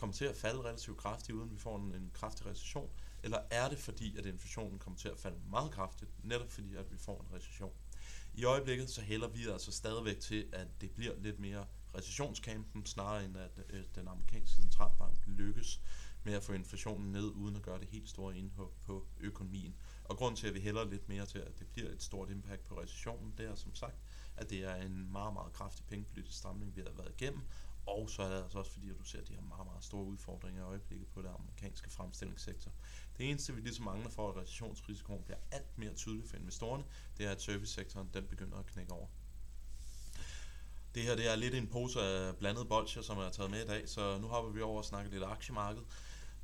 kommer 0.00 0.14
til 0.14 0.24
at 0.24 0.36
falde 0.36 0.60
relativt 0.60 0.96
kraftigt, 0.96 1.36
uden 1.36 1.50
vi 1.50 1.58
får 1.58 1.76
en, 1.76 1.94
en 1.94 2.10
kraftig 2.14 2.46
recession? 2.46 2.90
Eller 3.22 3.38
er 3.50 3.68
det 3.68 3.78
fordi, 3.78 4.16
at 4.18 4.26
inflationen 4.26 4.78
kommer 4.78 4.98
til 4.98 5.08
at 5.08 5.18
falde 5.18 5.36
meget 5.50 5.70
kraftigt, 5.70 6.10
netop 6.24 6.50
fordi, 6.50 6.74
at 6.76 6.92
vi 6.92 6.96
får 6.96 7.20
en 7.20 7.36
recession? 7.36 7.72
I 8.34 8.44
øjeblikket 8.44 8.90
så 8.90 9.00
hælder 9.00 9.28
vi 9.28 9.48
altså 9.48 9.72
stadigvæk 9.72 10.20
til, 10.20 10.46
at 10.52 10.68
det 10.80 10.90
bliver 10.90 11.14
lidt 11.18 11.40
mere 11.40 11.66
recessionskampen, 11.94 12.86
snarere 12.86 13.24
end 13.24 13.36
at 13.36 13.60
øh, 13.70 13.84
den 13.94 14.08
amerikanske 14.08 14.56
centralbank 14.56 15.18
lykkes 15.26 15.80
med 16.24 16.34
at 16.34 16.44
få 16.44 16.52
inflationen 16.52 17.12
ned, 17.12 17.24
uden 17.24 17.56
at 17.56 17.62
gøre 17.62 17.80
det 17.80 17.88
helt 17.88 18.08
store 18.08 18.36
indhug 18.38 18.72
på 18.86 19.06
økonomien. 19.20 19.74
Og 20.04 20.16
grund 20.16 20.36
til, 20.36 20.46
at 20.46 20.54
vi 20.54 20.60
hælder 20.60 20.84
lidt 20.84 21.08
mere 21.08 21.26
til, 21.26 21.38
at 21.38 21.58
det 21.58 21.66
bliver 21.66 21.90
et 21.90 22.02
stort 22.02 22.30
impact 22.30 22.64
på 22.64 22.80
recessionen, 22.80 23.34
det 23.38 23.46
er 23.46 23.54
som 23.54 23.74
sagt, 23.74 23.96
at 24.36 24.50
det 24.50 24.64
er 24.64 24.74
en 24.74 25.12
meget, 25.12 25.32
meget 25.32 25.52
kraftig 25.52 25.84
pengepolitisk 25.84 26.38
stramning, 26.38 26.76
vi 26.76 26.80
har 26.80 26.92
været 26.96 27.12
igennem, 27.20 27.42
og 27.90 28.10
så 28.10 28.22
er 28.22 28.28
det 28.28 28.42
altså 28.42 28.58
også 28.58 28.72
fordi, 28.72 28.90
at 28.90 28.98
du 28.98 29.04
ser 29.04 29.24
de 29.24 29.34
her 29.34 29.42
meget, 29.42 29.66
meget 29.66 29.84
store 29.84 30.04
udfordringer 30.04 30.62
i 30.62 30.64
øjeblikket 30.64 31.08
på 31.08 31.22
den 31.22 31.30
amerikanske 31.38 31.90
fremstillingssektor. 31.90 32.72
Det 33.18 33.30
eneste, 33.30 33.54
vi 33.54 33.60
ligesom 33.60 33.84
mangler 33.84 34.10
for, 34.10 34.30
at 34.30 34.36
recessionsrisikoen 34.36 35.22
bliver 35.22 35.38
alt 35.50 35.78
mere 35.78 35.94
tydelig 35.94 36.28
for 36.28 36.36
investorerne, 36.36 36.84
det 37.18 37.26
er, 37.26 37.30
at 37.30 37.42
servicesektoren 37.42 38.10
den 38.14 38.26
begynder 38.26 38.58
at 38.58 38.66
knække 38.66 38.92
over. 38.92 39.06
Det 40.94 41.02
her 41.02 41.16
det 41.16 41.32
er 41.32 41.36
lidt 41.36 41.54
en 41.54 41.66
pose 41.66 42.00
af 42.00 42.36
blandet 42.36 42.68
bolcher, 42.68 43.02
som 43.02 43.16
jeg 43.16 43.24
har 43.24 43.32
taget 43.32 43.50
med 43.50 43.64
i 43.64 43.66
dag, 43.66 43.88
så 43.88 44.18
nu 44.18 44.28
hopper 44.28 44.50
vi 44.52 44.62
over 44.62 44.78
og 44.78 44.84
snakker 44.84 45.10
lidt 45.10 45.24
aktiemarked. 45.24 45.82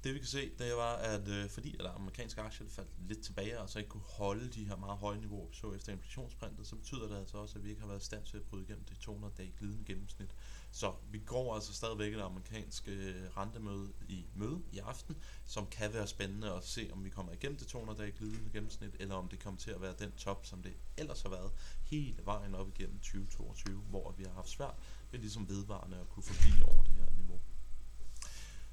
Det 0.04 0.14
vi 0.14 0.18
kan 0.18 0.28
se, 0.28 0.50
det 0.58 0.76
var, 0.76 0.94
at 0.94 1.28
øh, 1.28 1.48
fordi 1.48 1.76
at 1.80 1.86
amerikanske 1.86 2.40
aktier 2.40 2.66
faldt 2.68 2.90
lidt 3.08 3.24
tilbage, 3.24 3.60
og 3.60 3.70
så 3.70 3.78
ikke 3.78 3.88
kunne 3.88 4.02
holde 4.02 4.48
de 4.48 4.64
her 4.64 4.76
meget 4.76 4.98
høje 4.98 5.18
niveauer, 5.18 5.48
vi 5.48 5.54
så 5.54 5.72
efter 5.72 5.92
inflationsprintet, 5.92 6.66
så 6.66 6.76
betyder 6.76 7.08
det 7.08 7.16
altså 7.16 7.38
også, 7.38 7.58
at 7.58 7.64
vi 7.64 7.68
ikke 7.68 7.80
har 7.80 7.88
været 7.88 8.02
i 8.02 8.04
stand 8.04 8.24
til 8.24 8.36
at 8.36 8.42
bryde 8.42 8.62
igennem 8.62 8.84
det 8.84 8.96
200-dage 9.08 9.52
glidende 9.58 9.84
gennemsnit. 9.84 10.30
Så 10.70 10.92
vi 11.10 11.18
går 11.18 11.54
altså 11.54 11.72
stadigvæk 11.72 12.14
et 12.14 12.20
amerikansk 12.20 12.88
øh, 12.88 13.14
rentemøde 13.36 13.92
i 14.08 14.26
møde 14.34 14.62
i 14.72 14.78
aften, 14.78 15.16
som 15.44 15.66
kan 15.66 15.92
være 15.92 16.06
spændende 16.06 16.52
at 16.52 16.64
se, 16.64 16.90
om 16.92 17.04
vi 17.04 17.10
kommer 17.10 17.32
igennem 17.32 17.58
det 17.58 17.74
200-dage 17.74 18.12
glidende 18.12 18.50
gennemsnit, 18.52 18.96
eller 19.00 19.14
om 19.14 19.28
det 19.28 19.38
kommer 19.38 19.60
til 19.60 19.70
at 19.70 19.80
være 19.80 19.94
den 19.98 20.12
top, 20.12 20.46
som 20.46 20.62
det 20.62 20.72
ellers 20.96 21.22
har 21.22 21.30
været 21.30 21.50
hele 21.84 22.16
vejen 22.24 22.54
op 22.54 22.68
igennem 22.68 22.98
2022, 22.98 23.80
hvor 23.80 24.14
vi 24.18 24.24
har 24.24 24.32
haft 24.32 24.48
svært 24.48 24.74
ved 25.10 25.20
ligesom 25.20 25.48
vedvarende 25.48 25.96
at 25.96 26.08
kunne 26.08 26.22
forbi 26.22 26.62
over 26.62 26.82
det. 26.82 26.95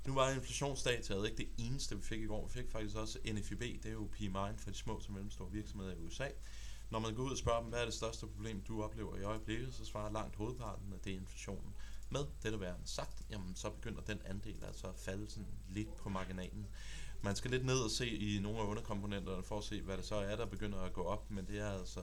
Nu 0.07 0.13
var 0.13 0.29
inflationsdataet 0.29 1.25
ikke 1.25 1.37
det 1.37 1.49
eneste, 1.57 1.95
vi 1.95 2.01
fik 2.01 2.21
i 2.21 2.25
går. 2.25 2.47
Vi 2.47 2.53
fik 2.53 2.71
faktisk 2.71 2.95
også 2.95 3.19
NFIB, 3.33 3.59
det 3.59 3.85
er 3.85 3.91
jo 3.91 4.09
PMI 4.11 4.57
for 4.57 4.69
de 4.69 4.75
små 4.75 4.93
og 4.93 5.11
mellemstore 5.11 5.51
virksomheder 5.51 5.93
i 5.93 5.99
USA. 5.99 6.27
Når 6.89 6.99
man 6.99 7.15
går 7.15 7.23
ud 7.23 7.31
og 7.31 7.37
spørger 7.37 7.61
dem, 7.61 7.69
hvad 7.69 7.79
er 7.79 7.85
det 7.85 7.93
største 7.93 8.27
problem, 8.27 8.61
du 8.61 8.83
oplever 8.83 9.17
i 9.17 9.23
øjeblikket, 9.23 9.73
så 9.73 9.85
svarer 9.85 10.11
langt 10.11 10.35
hovedparten, 10.35 10.93
at 10.93 11.05
det 11.05 11.13
er 11.13 11.17
inflationen. 11.17 11.75
Med 12.09 12.25
det 12.43 12.51
der 12.51 12.57
være 12.57 12.75
sagt, 12.85 13.23
jamen, 13.29 13.55
så 13.55 13.69
begynder 13.69 14.01
den 14.01 14.21
andel 14.25 14.63
altså 14.63 14.87
at 14.87 14.95
falde 14.95 15.29
sådan 15.29 15.47
lidt 15.69 15.95
på 15.95 16.09
marginalen. 16.09 16.67
Man 17.21 17.35
skal 17.35 17.51
lidt 17.51 17.65
ned 17.65 17.79
og 17.79 17.91
se 17.91 18.09
i 18.09 18.39
nogle 18.39 18.59
af 18.59 18.65
underkomponenterne 18.65 19.43
for 19.43 19.57
at 19.57 19.63
se, 19.63 19.81
hvad 19.81 19.97
det 19.97 20.05
så 20.05 20.15
er, 20.15 20.35
der 20.35 20.45
begynder 20.45 20.79
at 20.79 20.93
gå 20.93 21.03
op, 21.03 21.31
men 21.31 21.47
det 21.47 21.59
er 21.59 21.69
altså 21.69 21.99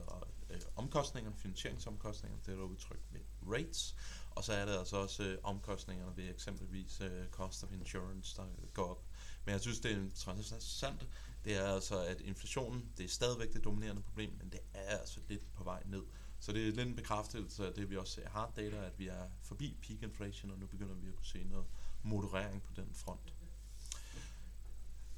øh, 0.51 0.61
omkostningerne, 0.77 1.37
finansieringsomkostningerne, 1.37 2.43
det 2.47 2.53
er 2.53 2.57
der 2.57 2.65
udtrykt 2.65 3.13
med 3.13 3.21
rates, 3.53 3.97
og 4.31 4.45
så 4.45 4.53
er 4.53 4.67
der 4.67 4.79
altså 4.79 4.97
også 4.97 5.23
øh, 5.23 5.39
omkostningerne 5.43 6.17
ved 6.17 6.31
eksempelvis 6.31 7.01
øh, 7.01 7.29
cost 7.31 7.65
of 7.65 7.73
insurance, 7.73 8.37
der 8.37 8.47
går 8.75 8.91
op. 8.91 9.05
Men 9.45 9.53
jeg 9.53 9.61
synes, 9.61 9.81
det 9.81 9.93
er 9.93 9.97
interessant, 9.97 11.07
det 11.45 11.57
er 11.57 11.75
altså, 11.75 12.05
at 12.05 12.21
inflationen, 12.21 12.93
det 12.99 13.05
er 13.05 13.09
stadigvæk 13.09 13.53
det 13.53 13.65
dominerende 13.65 14.03
problem, 14.03 14.33
men 14.39 14.53
det 14.53 14.61
er 14.75 14.99
altså 14.99 15.21
lidt 15.29 15.55
på 15.55 15.65
vej 15.65 15.83
ned. 15.87 16.03
Så 16.41 16.53
det 16.53 16.69
er 16.69 16.73
lidt 16.73 16.89
en 16.89 16.97
bekræftelse 16.97 17.67
af 17.67 17.73
det, 17.73 17.91
vi 17.91 17.97
også 17.97 18.13
ser 18.13 18.23
i 18.23 18.31
hard 18.31 18.55
data, 18.57 18.77
at 18.77 18.99
vi 18.99 19.09
er 19.09 19.25
forbi 19.43 19.77
peak 19.83 20.03
inflation, 20.03 20.51
og 20.51 20.59
nu 20.59 20.67
begynder 20.67 20.95
vi 20.95 21.09
at 21.09 21.17
kunne 21.17 21.27
se 21.27 21.45
noget 21.45 21.67
moderering 22.03 22.63
på 22.63 22.73
den 22.77 22.95
front. 22.95 23.35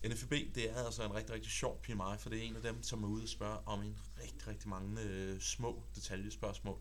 NFB, 0.07 0.31
det 0.31 0.71
er 0.71 0.85
altså 0.85 1.05
en 1.05 1.15
rigtig, 1.15 1.35
rigtig 1.35 1.53
sjov 1.53 1.83
PMI, 1.83 2.19
for 2.19 2.31
det 2.31 2.39
er 2.39 2.43
en 2.43 2.57
af 2.57 2.63
dem, 2.63 2.83
som 2.83 3.05
er 3.05 3.09
ude 3.09 3.23
og 3.23 3.29
spørge 3.29 3.59
om 3.67 3.83
en 3.83 3.99
rigtig, 4.23 4.49
rigtig 4.49 4.69
mange 4.69 5.01
øh, 5.01 5.41
små 5.41 5.83
detaljespørgsmål. 5.95 6.79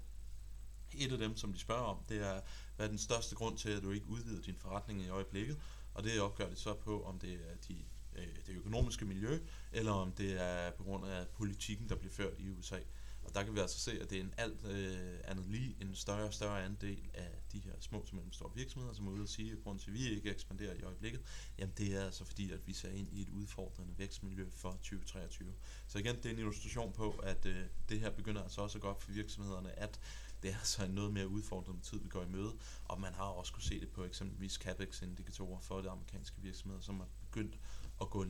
Et 0.97 1.11
af 1.11 1.17
dem, 1.17 1.37
som 1.37 1.53
de 1.53 1.59
spørger 1.59 1.83
om, 1.83 1.97
det 2.09 2.17
er, 2.27 2.41
hvad 2.75 2.85
er 2.85 2.89
den 2.89 2.99
største 2.99 3.35
grund 3.35 3.57
til, 3.57 3.69
at 3.69 3.83
du 3.83 3.91
ikke 3.91 4.07
udvider 4.07 4.41
din 4.41 4.55
forretning 4.57 5.01
i 5.01 5.09
øjeblikket? 5.09 5.57
Og 5.93 6.03
det 6.03 6.21
opgør 6.21 6.49
de 6.49 6.55
så 6.55 6.73
på, 6.73 7.03
om 7.03 7.19
det 7.19 7.33
er 7.33 7.55
de, 7.67 7.77
øh, 8.15 8.35
det 8.47 8.55
økonomiske 8.55 9.05
miljø, 9.05 9.39
eller 9.71 9.91
om 9.91 10.11
det 10.11 10.41
er 10.41 10.71
på 10.71 10.83
grund 10.83 11.05
af 11.05 11.27
politikken, 11.27 11.89
der 11.89 11.95
bliver 11.95 12.13
ført 12.13 12.33
i 12.39 12.49
USA. 12.49 12.79
Og 13.23 13.35
der 13.35 13.43
kan 13.43 13.55
vi 13.55 13.59
altså 13.59 13.79
se, 13.79 14.01
at 14.01 14.09
det 14.09 14.17
er 14.17 14.21
en 14.21 14.33
alt 14.37 14.65
øh, 14.65 15.19
andet 15.23 15.45
lige 15.45 15.75
en 15.81 15.95
større 15.95 16.23
og 16.23 16.33
større 16.33 16.63
andel 16.63 17.09
af 17.13 17.29
de 17.51 17.59
her 17.59 17.73
små 17.79 18.03
til 18.05 18.15
mellemstore 18.15 18.51
virksomheder, 18.55 18.93
som 18.93 19.07
er 19.07 19.11
ude 19.11 19.23
at 19.23 19.29
sige, 19.29 19.51
at 19.51 19.57
grunden 19.63 19.79
til, 19.79 19.89
at 19.89 19.93
vi 19.93 20.09
ikke 20.09 20.29
ekspanderer 20.29 20.73
i 20.73 20.81
øjeblikket, 20.81 21.21
jamen 21.57 21.73
det 21.77 21.95
er 21.95 22.05
altså 22.05 22.25
fordi, 22.25 22.51
at 22.51 22.67
vi 22.67 22.73
ser 22.73 22.89
ind 22.89 23.07
i 23.13 23.21
et 23.21 23.29
udfordrende 23.29 23.93
vækstmiljø 23.97 24.49
for 24.49 24.71
2023. 24.71 25.53
Så 25.87 25.99
igen, 25.99 26.15
det 26.15 26.25
er 26.25 26.29
en 26.29 26.39
illustration 26.39 26.93
på, 26.93 27.11
at 27.11 27.45
øh, 27.45 27.63
det 27.89 27.99
her 27.99 28.09
begynder 28.09 28.43
altså 28.43 28.61
også 28.61 28.77
at 28.77 28.81
gå 28.81 28.87
op 28.87 29.01
for 29.01 29.11
virksomhederne, 29.11 29.79
at 29.79 29.99
det 30.43 30.51
er 30.51 30.55
altså 30.55 30.85
en 30.85 30.91
noget 30.91 31.13
mere 31.13 31.27
udfordrende 31.27 31.81
tid, 31.81 31.99
vi 31.99 32.09
går 32.09 32.23
i 32.23 32.27
møde, 32.27 32.53
og 32.85 33.01
man 33.01 33.13
har 33.13 33.23
også 33.23 33.53
kunne 33.53 33.63
se 33.63 33.79
det 33.79 33.89
på 33.89 34.03
eksempelvis 34.03 34.53
CAPEX-indikatorer 34.53 35.59
for 35.59 35.81
det 35.81 35.89
amerikanske 35.89 36.41
virksomheder, 36.41 36.81
som 36.81 36.99
er 36.99 37.05
begyndt 37.21 37.59
at, 38.01 38.09
gå 38.09 38.25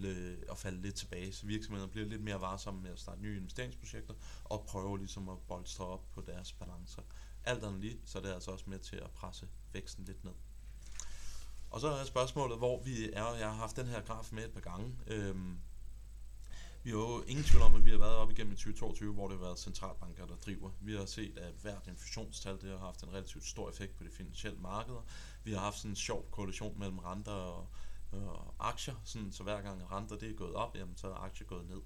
og 0.50 0.58
falde 0.58 0.82
lidt 0.82 0.96
tilbage, 0.96 1.34
så 1.34 1.46
virksomhederne 1.46 1.92
bliver 1.92 2.08
lidt 2.08 2.22
mere 2.22 2.42
varsomme 2.42 2.82
med 2.82 2.92
at 2.92 3.00
starte 3.00 3.22
nye 3.22 3.38
investeringsprojekter 3.38 4.14
og 4.44 4.66
prøver 4.68 4.98
ligesom 4.98 5.30
at 5.30 5.38
bolstre 5.48 5.86
op 5.86 6.12
på 6.12 6.22
deres 6.22 6.54
balancer. 6.54 7.02
Alt 7.44 7.64
andet 7.64 7.82
lige, 7.82 8.00
så 8.06 8.18
er 8.18 8.22
det 8.22 8.34
altså 8.34 8.52
også 8.52 8.66
med 8.68 8.80
til 8.80 8.96
at 8.96 9.12
presse 9.12 9.48
væksten 9.74 10.06
lidt 10.06 10.24
ned. 10.24 10.34
Og 11.72 11.82
så 11.82 11.88
er 11.88 12.04
spørgsmålet, 12.04 12.58
hvor 12.58 12.82
vi 12.84 13.10
er. 13.14 13.34
Jeg 13.34 13.48
har 13.48 13.56
haft 13.56 13.76
den 13.76 13.88
her 13.88 14.02
graf 14.02 14.30
med 14.32 14.46
et 14.46 14.52
par 14.52 14.60
gange. 14.60 14.96
Øhm, 15.08 15.58
vi 16.84 16.90
har 16.90 16.98
jo 16.98 17.24
ingen 17.28 17.44
tvivl 17.44 17.64
om, 17.64 17.76
at 17.76 17.86
vi 17.86 17.92
har 17.92 17.98
været 17.98 18.16
op 18.16 18.32
igennem 18.32 18.56
2022, 18.56 19.14
hvor 19.14 19.28
det 19.28 19.38
har 19.38 19.46
været 19.46 19.60
centralbanker, 19.60 20.26
der 20.26 20.36
driver. 20.36 20.70
Vi 20.80 20.96
har 20.96 21.06
set, 21.06 21.38
at 21.38 21.54
hvert 21.62 21.88
inflationstal 21.88 22.62
det 22.62 22.70
har 22.70 22.78
haft 22.78 23.04
en 23.04 23.14
relativt 23.14 23.46
stor 23.46 23.70
effekt 23.70 23.98
på 23.98 24.04
de 24.04 24.10
finansielle 24.10 24.60
markeder. 24.60 25.06
Vi 25.44 25.52
har 25.54 25.60
haft 25.60 25.78
sådan 25.78 25.92
en 25.92 25.96
sjov 25.96 26.28
korrelation 26.32 26.80
mellem 26.80 27.00
renter 27.00 27.32
og, 27.32 27.68
og 28.12 28.54
aktier, 28.60 28.96
sådan, 29.04 29.32
så 29.32 29.44
hver 29.44 29.62
gang 29.62 29.92
renter 29.92 30.16
det 30.18 30.30
er 30.30 30.34
gået 30.34 30.54
op, 30.54 30.76
jamen, 30.76 30.98
så 30.98 31.08
er 31.08 31.16
aktier 31.16 31.48
gået 31.48 31.70
ned. 31.70 31.82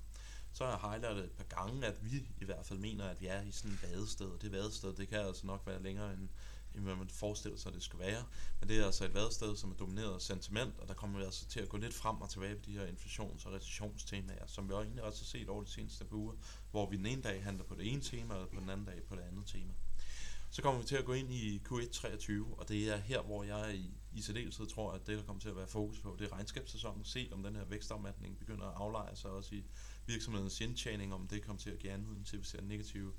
Så 0.54 0.66
har 0.66 0.72
jeg 0.72 0.92
highlightet 0.92 1.24
et 1.26 1.32
par 1.32 1.44
gange, 1.44 1.86
at 1.86 2.06
vi 2.06 2.28
i 2.42 2.46
hvert 2.46 2.66
fald 2.66 2.80
mener, 2.80 3.06
at 3.06 3.22
vi 3.22 3.28
er 3.28 3.42
i 3.42 3.52
sådan 3.52 3.72
et 3.72 3.84
vadested. 3.84 4.40
Det 4.42 4.52
vadested, 4.52 4.94
det 4.94 5.08
kan 5.08 5.20
altså 5.20 5.48
nok 5.48 5.62
være 5.66 5.84
længere 5.84 6.14
end, 6.14 6.30
end 6.76 6.84
hvad 6.84 6.96
man 6.96 7.10
forestiller 7.10 7.58
sig, 7.58 7.74
det 7.74 7.84
skal 7.84 8.00
være. 8.00 8.24
Men 8.60 8.70
det 8.70 8.80
er 8.80 8.86
altså 8.86 9.06
et 9.06 9.14
vadested, 9.14 9.56
som 9.56 9.72
er 9.72 9.76
domineret 9.76 10.14
af 10.14 10.22
sentiment, 10.22 10.80
og 10.80 10.88
der 10.88 10.94
kommer 10.94 11.20
vi 11.20 11.26
altså 11.26 11.46
til 11.46 11.60
at 11.60 11.70
gå 11.70 11.78
lidt 11.78 11.94
frem 11.94 12.22
og 12.22 12.30
tilbage 12.30 12.56
på 12.56 12.62
de 12.66 12.72
her 12.72 12.88
inflations- 12.88 13.48
og 13.48 13.54
recessionstemaer, 13.54 14.48
som 14.48 14.70
vi 14.70 14.74
egentlig 14.74 15.04
også 15.04 15.22
har 15.22 15.26
set 15.26 15.50
over 15.50 15.64
de 15.64 15.70
seneste 15.70 16.06
par 16.06 16.16
uger, 16.16 16.34
hvor 16.72 16.90
vi 16.90 16.98
den 16.98 17.06
ene 17.06 17.22
dag 17.22 17.44
handler 17.44 17.64
på 17.64 17.76
det 17.76 17.92
ene 17.92 18.02
tema, 18.02 18.34
og 18.34 18.50
på 18.50 18.60
den 18.60 18.70
anden 18.70 18.86
dag 18.86 19.04
på 19.04 19.16
det 19.16 19.22
andet 19.22 19.46
tema. 19.48 19.74
Så 20.56 20.62
kommer 20.62 20.82
vi 20.82 20.88
til 20.88 20.96
at 20.96 21.06
gå 21.06 21.14
ind 21.14 21.32
i 21.32 21.62
Q1 21.70 21.92
23, 21.92 22.56
og 22.58 22.70
det 22.70 22.90
er 22.90 22.98
her, 22.98 23.22
hvor 23.22 23.44
jeg 23.44 23.76
i, 23.76 23.94
i 24.14 24.22
særdeleshed 24.22 24.68
tror, 24.68 24.92
at 24.92 25.08
det, 25.08 25.18
der 25.18 25.24
kommer 25.24 25.42
til 25.42 25.50
at 25.50 25.56
være 25.56 25.68
fokus 25.68 26.00
på, 26.00 26.16
det 26.20 26.26
er 26.26 26.34
regnskabssæsonen. 26.34 27.06
Se, 27.06 27.30
om 27.32 27.44
den 27.44 27.56
her 27.56 27.66
vækstafmatning 27.66 28.40
begynder 28.40 28.66
at 28.66 28.74
afleje 28.76 29.16
sig 29.16 29.32
også 29.32 29.56
i 29.56 29.64
virksomhedens 30.06 30.62
indtjening, 30.62 31.14
om 31.14 31.28
det 31.28 31.42
kommer 31.42 31.62
til 31.62 31.70
at 31.70 31.80
give 31.80 31.94
anledning 31.94 32.26
til, 32.26 32.36
at 32.36 32.42
vi 32.42 32.48
ser 32.48 32.62
negative 32.62 33.14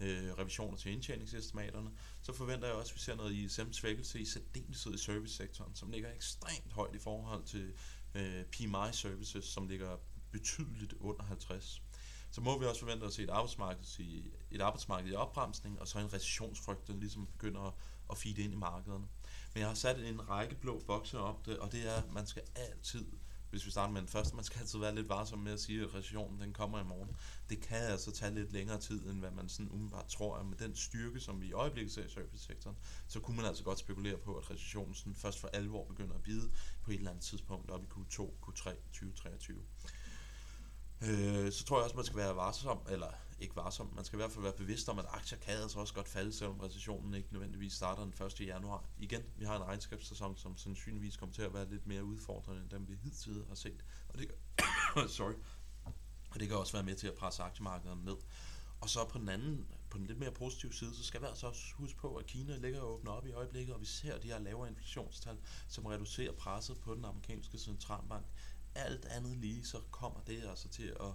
øh, 0.00 0.38
revisioner 0.38 0.76
til 0.76 0.92
indtjeningsestimaterne, 0.92 1.90
så 2.22 2.32
forventer 2.32 2.66
jeg 2.66 2.76
også, 2.76 2.90
at 2.92 2.96
vi 2.96 3.00
ser 3.00 3.14
noget 3.14 3.32
ISM 3.32 3.72
svækkelse 3.72 4.20
i 4.20 4.24
særdeleshed 4.24 4.94
i 4.94 4.98
servicesektoren, 4.98 5.74
som 5.74 5.90
ligger 5.90 6.14
ekstremt 6.14 6.72
højt 6.72 6.94
i 6.94 6.98
forhold 6.98 7.44
til 7.44 7.72
øh, 8.14 8.44
PMI 8.44 8.92
services, 8.92 9.44
som 9.44 9.68
ligger 9.68 9.96
betydeligt 10.30 10.92
under 11.00 11.22
50. 11.22 11.82
Så 12.30 12.40
må 12.40 12.58
vi 12.58 12.64
også 12.64 12.80
forvente 12.80 13.06
at 13.06 13.12
se 13.12 13.22
et 13.22 13.30
arbejdsmarked 13.30 13.84
i, 13.98 14.30
et 14.50 14.60
arbejdsmarked 14.60 15.10
i 15.10 15.14
opbremsning, 15.14 15.80
og 15.80 15.88
så 15.88 15.98
en 15.98 16.12
recessionsfrygt, 16.12 16.86
der 16.86 16.94
ligesom 16.94 17.26
begynder 17.26 17.60
at, 17.60 17.74
at 18.10 18.18
feede 18.18 18.42
ind 18.42 18.52
i 18.52 18.56
markederne. 18.56 19.08
Men 19.54 19.60
jeg 19.60 19.68
har 19.68 19.74
sat 19.74 19.98
en 20.08 20.28
række 20.28 20.54
blå 20.54 20.82
bokse 20.86 21.18
op 21.18 21.46
det, 21.46 21.58
og 21.58 21.72
det 21.72 21.88
er, 21.88 21.94
at 21.94 22.12
man 22.12 22.26
skal 22.26 22.42
altid 22.54 23.06
hvis 23.50 23.66
vi 23.66 23.70
starter 23.70 23.92
med 23.92 24.00
den 24.00 24.08
første, 24.08 24.36
man 24.36 24.44
skal 24.44 24.60
altid 24.60 24.78
være 24.78 24.94
lidt 24.94 25.08
varsom 25.08 25.38
med 25.38 25.52
at 25.52 25.60
sige, 25.60 25.82
at 25.82 25.94
recessionen 25.94 26.40
den 26.40 26.52
kommer 26.52 26.80
i 26.80 26.84
morgen. 26.84 27.16
Det 27.48 27.60
kan 27.60 27.78
altså 27.78 28.12
tage 28.12 28.34
lidt 28.34 28.52
længere 28.52 28.80
tid, 28.80 29.06
end 29.06 29.18
hvad 29.18 29.30
man 29.30 29.48
sådan 29.48 29.70
umiddelbart 29.70 30.06
tror, 30.06 30.36
at 30.36 30.46
med 30.46 30.56
den 30.56 30.76
styrke, 30.76 31.20
som 31.20 31.40
vi 31.40 31.46
i 31.46 31.52
øjeblikket 31.52 31.92
ser 31.92 32.04
i 32.04 32.08
servicesektoren, 32.08 32.76
så 33.06 33.20
kunne 33.20 33.36
man 33.36 33.46
altså 33.46 33.64
godt 33.64 33.78
spekulere 33.78 34.16
på, 34.18 34.34
at 34.34 34.50
recessionen 34.50 34.94
sådan 34.94 35.14
først 35.14 35.40
for 35.40 35.48
alvor 35.48 35.84
begynder 35.84 36.14
at 36.14 36.22
bide 36.22 36.50
på 36.82 36.90
et 36.90 36.96
eller 36.96 37.10
andet 37.10 37.24
tidspunkt 37.24 37.70
op 37.70 37.82
i 37.84 37.86
Q2, 37.86 38.20
Q3 38.46 38.70
2023. 38.92 39.62
Øh, 41.02 41.52
så 41.52 41.64
tror 41.64 41.76
jeg 41.76 41.84
også, 41.84 41.96
man 41.96 42.04
skal 42.04 42.16
være 42.16 42.36
varsom, 42.36 42.78
eller 42.88 43.10
ikke 43.40 43.56
varsom, 43.56 43.92
man 43.94 44.04
skal 44.04 44.16
i 44.16 44.20
hvert 44.20 44.32
fald 44.32 44.42
være 44.42 44.52
bevidst 44.52 44.88
om, 44.88 44.98
at 44.98 45.04
aktier 45.08 45.38
kan 45.38 45.54
altså 45.54 45.78
også 45.78 45.94
godt 45.94 46.08
falde, 46.08 46.32
selvom 46.32 46.60
recessionen 46.60 47.14
ikke 47.14 47.28
nødvendigvis 47.32 47.72
starter 47.72 48.02
den 48.02 48.26
1. 48.26 48.40
januar. 48.40 48.84
Igen, 48.98 49.22
vi 49.36 49.44
har 49.44 49.56
en 49.56 49.64
regnskabssæson, 49.64 50.36
som 50.36 50.56
sandsynligvis 50.56 51.16
kommer 51.16 51.34
til 51.34 51.42
at 51.42 51.54
være 51.54 51.68
lidt 51.70 51.86
mere 51.86 52.04
udfordrende, 52.04 52.62
end 52.62 52.70
den 52.70 52.88
vi 52.88 52.94
hidtil 52.94 53.44
har 53.48 53.54
set. 53.54 53.84
Og 54.08 54.18
det 54.18 54.30
sorry. 55.16 55.32
Og 56.30 56.40
det 56.40 56.48
kan 56.48 56.56
også 56.56 56.72
være 56.72 56.82
med 56.82 56.94
til 56.94 57.06
at 57.06 57.14
presse 57.14 57.42
aktiemarkederne 57.42 58.04
ned. 58.04 58.16
Og 58.80 58.90
så 58.90 59.04
på 59.04 59.18
den 59.18 59.28
anden, 59.28 59.66
på 59.90 59.98
den 59.98 60.06
lidt 60.06 60.18
mere 60.18 60.32
positive 60.32 60.72
side, 60.72 60.94
så 60.94 61.04
skal 61.04 61.20
vi 61.20 61.26
altså 61.26 61.46
også 61.46 61.62
huske 61.74 61.98
på, 61.98 62.16
at 62.16 62.26
Kina 62.26 62.56
ligger 62.56 62.80
og 62.80 62.94
åbner 62.94 63.12
op 63.12 63.26
i 63.26 63.32
øjeblikket, 63.32 63.74
og 63.74 63.80
vi 63.80 63.86
ser 63.86 64.18
de 64.18 64.28
her 64.28 64.38
lavere 64.38 64.68
inflationstal, 64.68 65.36
som 65.68 65.86
reducerer 65.86 66.32
presset 66.32 66.80
på 66.80 66.94
den 66.94 67.04
amerikanske 67.04 67.58
centralbank 67.58 68.26
alt 68.74 69.04
andet 69.04 69.36
lige, 69.36 69.64
så 69.64 69.80
kommer 69.90 70.20
det 70.20 70.42
altså 70.48 70.68
til 70.68 70.96
at 71.00 71.12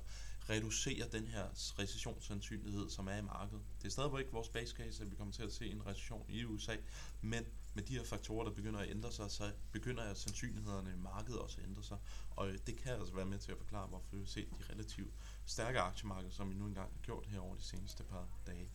reducere 0.50 1.08
den 1.12 1.28
her 1.28 1.46
recessionssandsynlighed, 1.80 2.90
som 2.90 3.08
er 3.08 3.16
i 3.16 3.22
markedet. 3.22 3.64
Det 3.82 3.88
er 3.88 3.92
stadigvæk 3.92 4.20
ikke 4.20 4.32
vores 4.32 4.50
base 4.50 4.76
case, 4.76 5.04
at 5.04 5.12
vi 5.12 5.16
kommer 5.16 5.34
til 5.34 5.44
at 5.44 5.54
se 5.54 5.68
en 5.68 5.86
recession 5.86 6.26
i 6.30 6.46
USA, 6.46 6.76
men 7.22 7.46
med 7.74 7.84
de 7.84 7.94
her 7.98 8.04
faktorer, 8.04 8.44
der 8.44 8.52
begynder 8.52 8.80
at 8.80 8.90
ændre 8.90 9.12
sig, 9.12 9.32
så 9.32 9.52
begynder 9.72 10.04
at 10.04 10.18
sandsynlighederne 10.18 10.92
i 10.92 10.98
markedet 10.98 11.40
også 11.40 11.62
at 11.62 11.68
ændre 11.68 11.84
sig. 11.84 11.98
Og 12.36 12.50
øh, 12.50 12.58
det 12.68 12.78
kan 12.78 12.94
altså 12.94 13.16
være 13.16 13.26
med 13.26 13.40
til 13.40 13.52
at 13.52 13.58
forklare, 13.58 13.88
hvorfor 13.88 14.08
vi 14.12 14.18
har 14.18 14.26
set 14.26 14.50
de 14.52 14.74
relativt 14.74 15.14
stærke 15.46 15.80
aktiemarkeder, 15.80 16.32
som 16.32 16.50
vi 16.50 16.56
nu 16.56 16.66
engang 16.66 16.92
har 16.92 17.02
gjort 17.02 17.26
her 17.26 17.40
over 17.40 17.56
de 17.56 17.64
seneste 17.64 18.04
par 18.04 18.28
dage. 18.48 18.70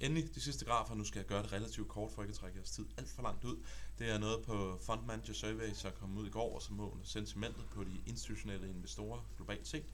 Endelig 0.00 0.34
de 0.34 0.40
sidste 0.40 0.64
grafer, 0.64 0.94
nu 0.94 1.04
skal 1.04 1.18
jeg 1.18 1.26
gøre 1.26 1.42
det 1.42 1.52
relativt 1.52 1.88
kort, 1.88 2.12
for 2.12 2.22
ikke 2.22 2.32
at 2.32 2.36
trække 2.36 2.56
jeres 2.56 2.70
tid 2.70 2.86
alt 2.96 3.10
for 3.10 3.22
langt 3.22 3.44
ud. 3.44 3.56
Det 3.98 4.10
er 4.10 4.18
noget 4.18 4.44
på 4.44 4.78
Fund 4.82 5.00
Manager 5.06 5.32
Survey, 5.32 5.72
som 5.74 5.92
kom 6.00 6.18
ud 6.18 6.26
i 6.26 6.30
går, 6.30 6.54
og 6.54 6.62
som 6.62 6.76
måler 6.76 7.04
sentimentet 7.04 7.64
på 7.74 7.84
de 7.84 8.00
institutionelle 8.06 8.68
investorer 8.68 9.20
globalt 9.36 9.68
set. 9.68 9.84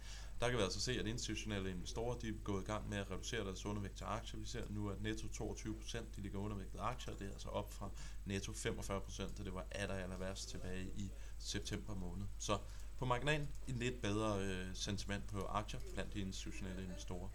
Der 0.40 0.48
kan 0.48 0.58
vi 0.58 0.62
altså 0.62 0.80
se, 0.80 0.92
at 0.92 1.06
institutionelle 1.06 1.70
investorer 1.70 2.18
de 2.18 2.28
er 2.28 2.32
gået 2.44 2.62
i 2.62 2.66
gang 2.66 2.88
med 2.88 2.98
at 2.98 3.10
reducere 3.10 3.44
deres 3.44 3.66
undervægt 3.66 3.96
til 3.96 4.04
aktier. 4.04 4.40
Vi 4.40 4.46
ser 4.46 4.62
nu, 4.70 4.90
at 4.90 5.02
netto 5.02 5.28
22 5.28 5.74
procent 5.74 6.16
de 6.16 6.20
ligger 6.20 6.38
undervægtet 6.38 6.78
aktier. 6.80 7.14
Det 7.14 7.26
er 7.26 7.32
altså 7.32 7.48
op 7.48 7.72
fra 7.72 7.90
netto 8.24 8.52
45 8.52 9.00
procent, 9.00 9.38
da 9.38 9.44
det 9.44 9.54
var 9.54 9.66
aller, 9.70 9.94
aller 9.94 10.16
værst 10.16 10.48
tilbage 10.48 10.90
i 10.96 11.10
september 11.38 11.94
måned. 11.94 12.26
Så 12.38 12.58
på 12.98 13.04
marginalen 13.04 13.48
en 13.68 13.74
lidt 13.74 14.02
bedre 14.02 14.40
øh, 14.40 14.66
sentiment 14.74 15.26
på 15.26 15.40
aktier 15.40 15.80
blandt 15.94 16.14
de 16.14 16.20
institutionelle 16.20 16.84
investorer. 16.84 17.28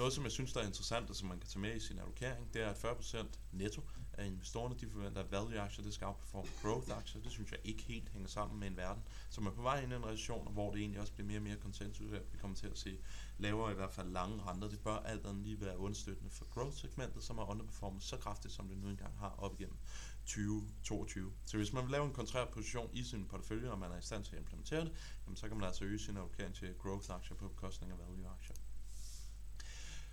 Noget, 0.00 0.12
som 0.12 0.24
jeg 0.24 0.32
synes, 0.32 0.52
der 0.52 0.60
er 0.60 0.66
interessant, 0.66 1.10
og 1.10 1.16
som 1.16 1.28
man 1.28 1.40
kan 1.40 1.48
tage 1.48 1.60
med 1.60 1.76
i 1.76 1.80
sin 1.80 1.98
allokering, 1.98 2.54
det 2.54 2.62
er, 2.62 2.70
at 2.70 2.84
40% 2.84 3.26
netto 3.52 3.82
af 4.12 4.26
investorerne, 4.26 4.74
de 4.80 4.90
forventer, 4.90 5.22
at 5.22 5.30
value-aktier, 5.32 5.84
det 5.84 5.94
skal 5.94 6.06
outperforme 6.06 6.48
growth-aktier. 6.62 7.22
Det 7.22 7.32
synes 7.32 7.50
jeg 7.50 7.60
ikke 7.64 7.82
helt 7.82 8.08
hænger 8.08 8.28
sammen 8.28 8.60
med 8.60 8.68
en 8.68 8.76
verden, 8.76 9.02
som 9.30 9.46
er 9.46 9.50
på 9.50 9.62
vej 9.62 9.82
ind 9.82 9.92
i 9.92 9.96
en 9.96 10.06
recession, 10.06 10.52
hvor 10.52 10.70
det 10.70 10.80
egentlig 10.80 11.00
også 11.00 11.12
bliver 11.12 11.26
mere 11.26 11.38
og 11.38 11.42
mere 11.42 11.56
konsensus, 11.56 12.12
at 12.12 12.22
vi 12.32 12.38
kommer 12.38 12.56
til 12.56 12.66
at 12.66 12.78
se 12.78 12.98
lavere, 13.38 13.72
i 13.72 13.74
hvert 13.74 13.92
fald 13.92 14.08
lange 14.08 14.42
renter. 14.42 14.68
Det 14.68 14.80
bør 14.80 14.96
alt 14.96 15.26
andet 15.26 15.42
lige 15.42 15.60
være 15.60 15.78
understøttende 15.78 16.30
for 16.30 16.44
growth-segmentet, 16.44 17.24
som 17.24 17.38
har 17.38 17.44
underperformet 17.44 18.02
så 18.02 18.16
kraftigt, 18.16 18.54
som 18.54 18.68
det 18.68 18.78
nu 18.78 18.88
engang 18.88 19.18
har 19.18 19.34
op 19.38 19.60
igennem 19.60 19.78
2022. 20.24 21.32
Så 21.44 21.56
hvis 21.56 21.72
man 21.72 21.84
vil 21.84 21.90
lave 21.90 22.04
en 22.04 22.12
kontrær 22.12 22.44
position 22.44 22.90
i 22.92 23.02
sin 23.02 23.24
portefølje, 23.24 23.70
og 23.70 23.78
man 23.78 23.92
er 23.92 23.98
i 23.98 24.02
stand 24.02 24.24
til 24.24 24.32
at 24.32 24.38
implementere 24.38 24.84
det, 24.84 24.92
jamen 25.26 25.36
så 25.36 25.48
kan 25.48 25.56
man 25.56 25.66
altså 25.66 25.84
øge 25.84 25.98
sin 25.98 26.16
allokering 26.16 26.54
til 26.54 26.74
growth-aktier 26.78 27.36
på 27.36 27.48
bekostning 27.48 27.92
af 27.92 27.98
value-aktier. 27.98 28.56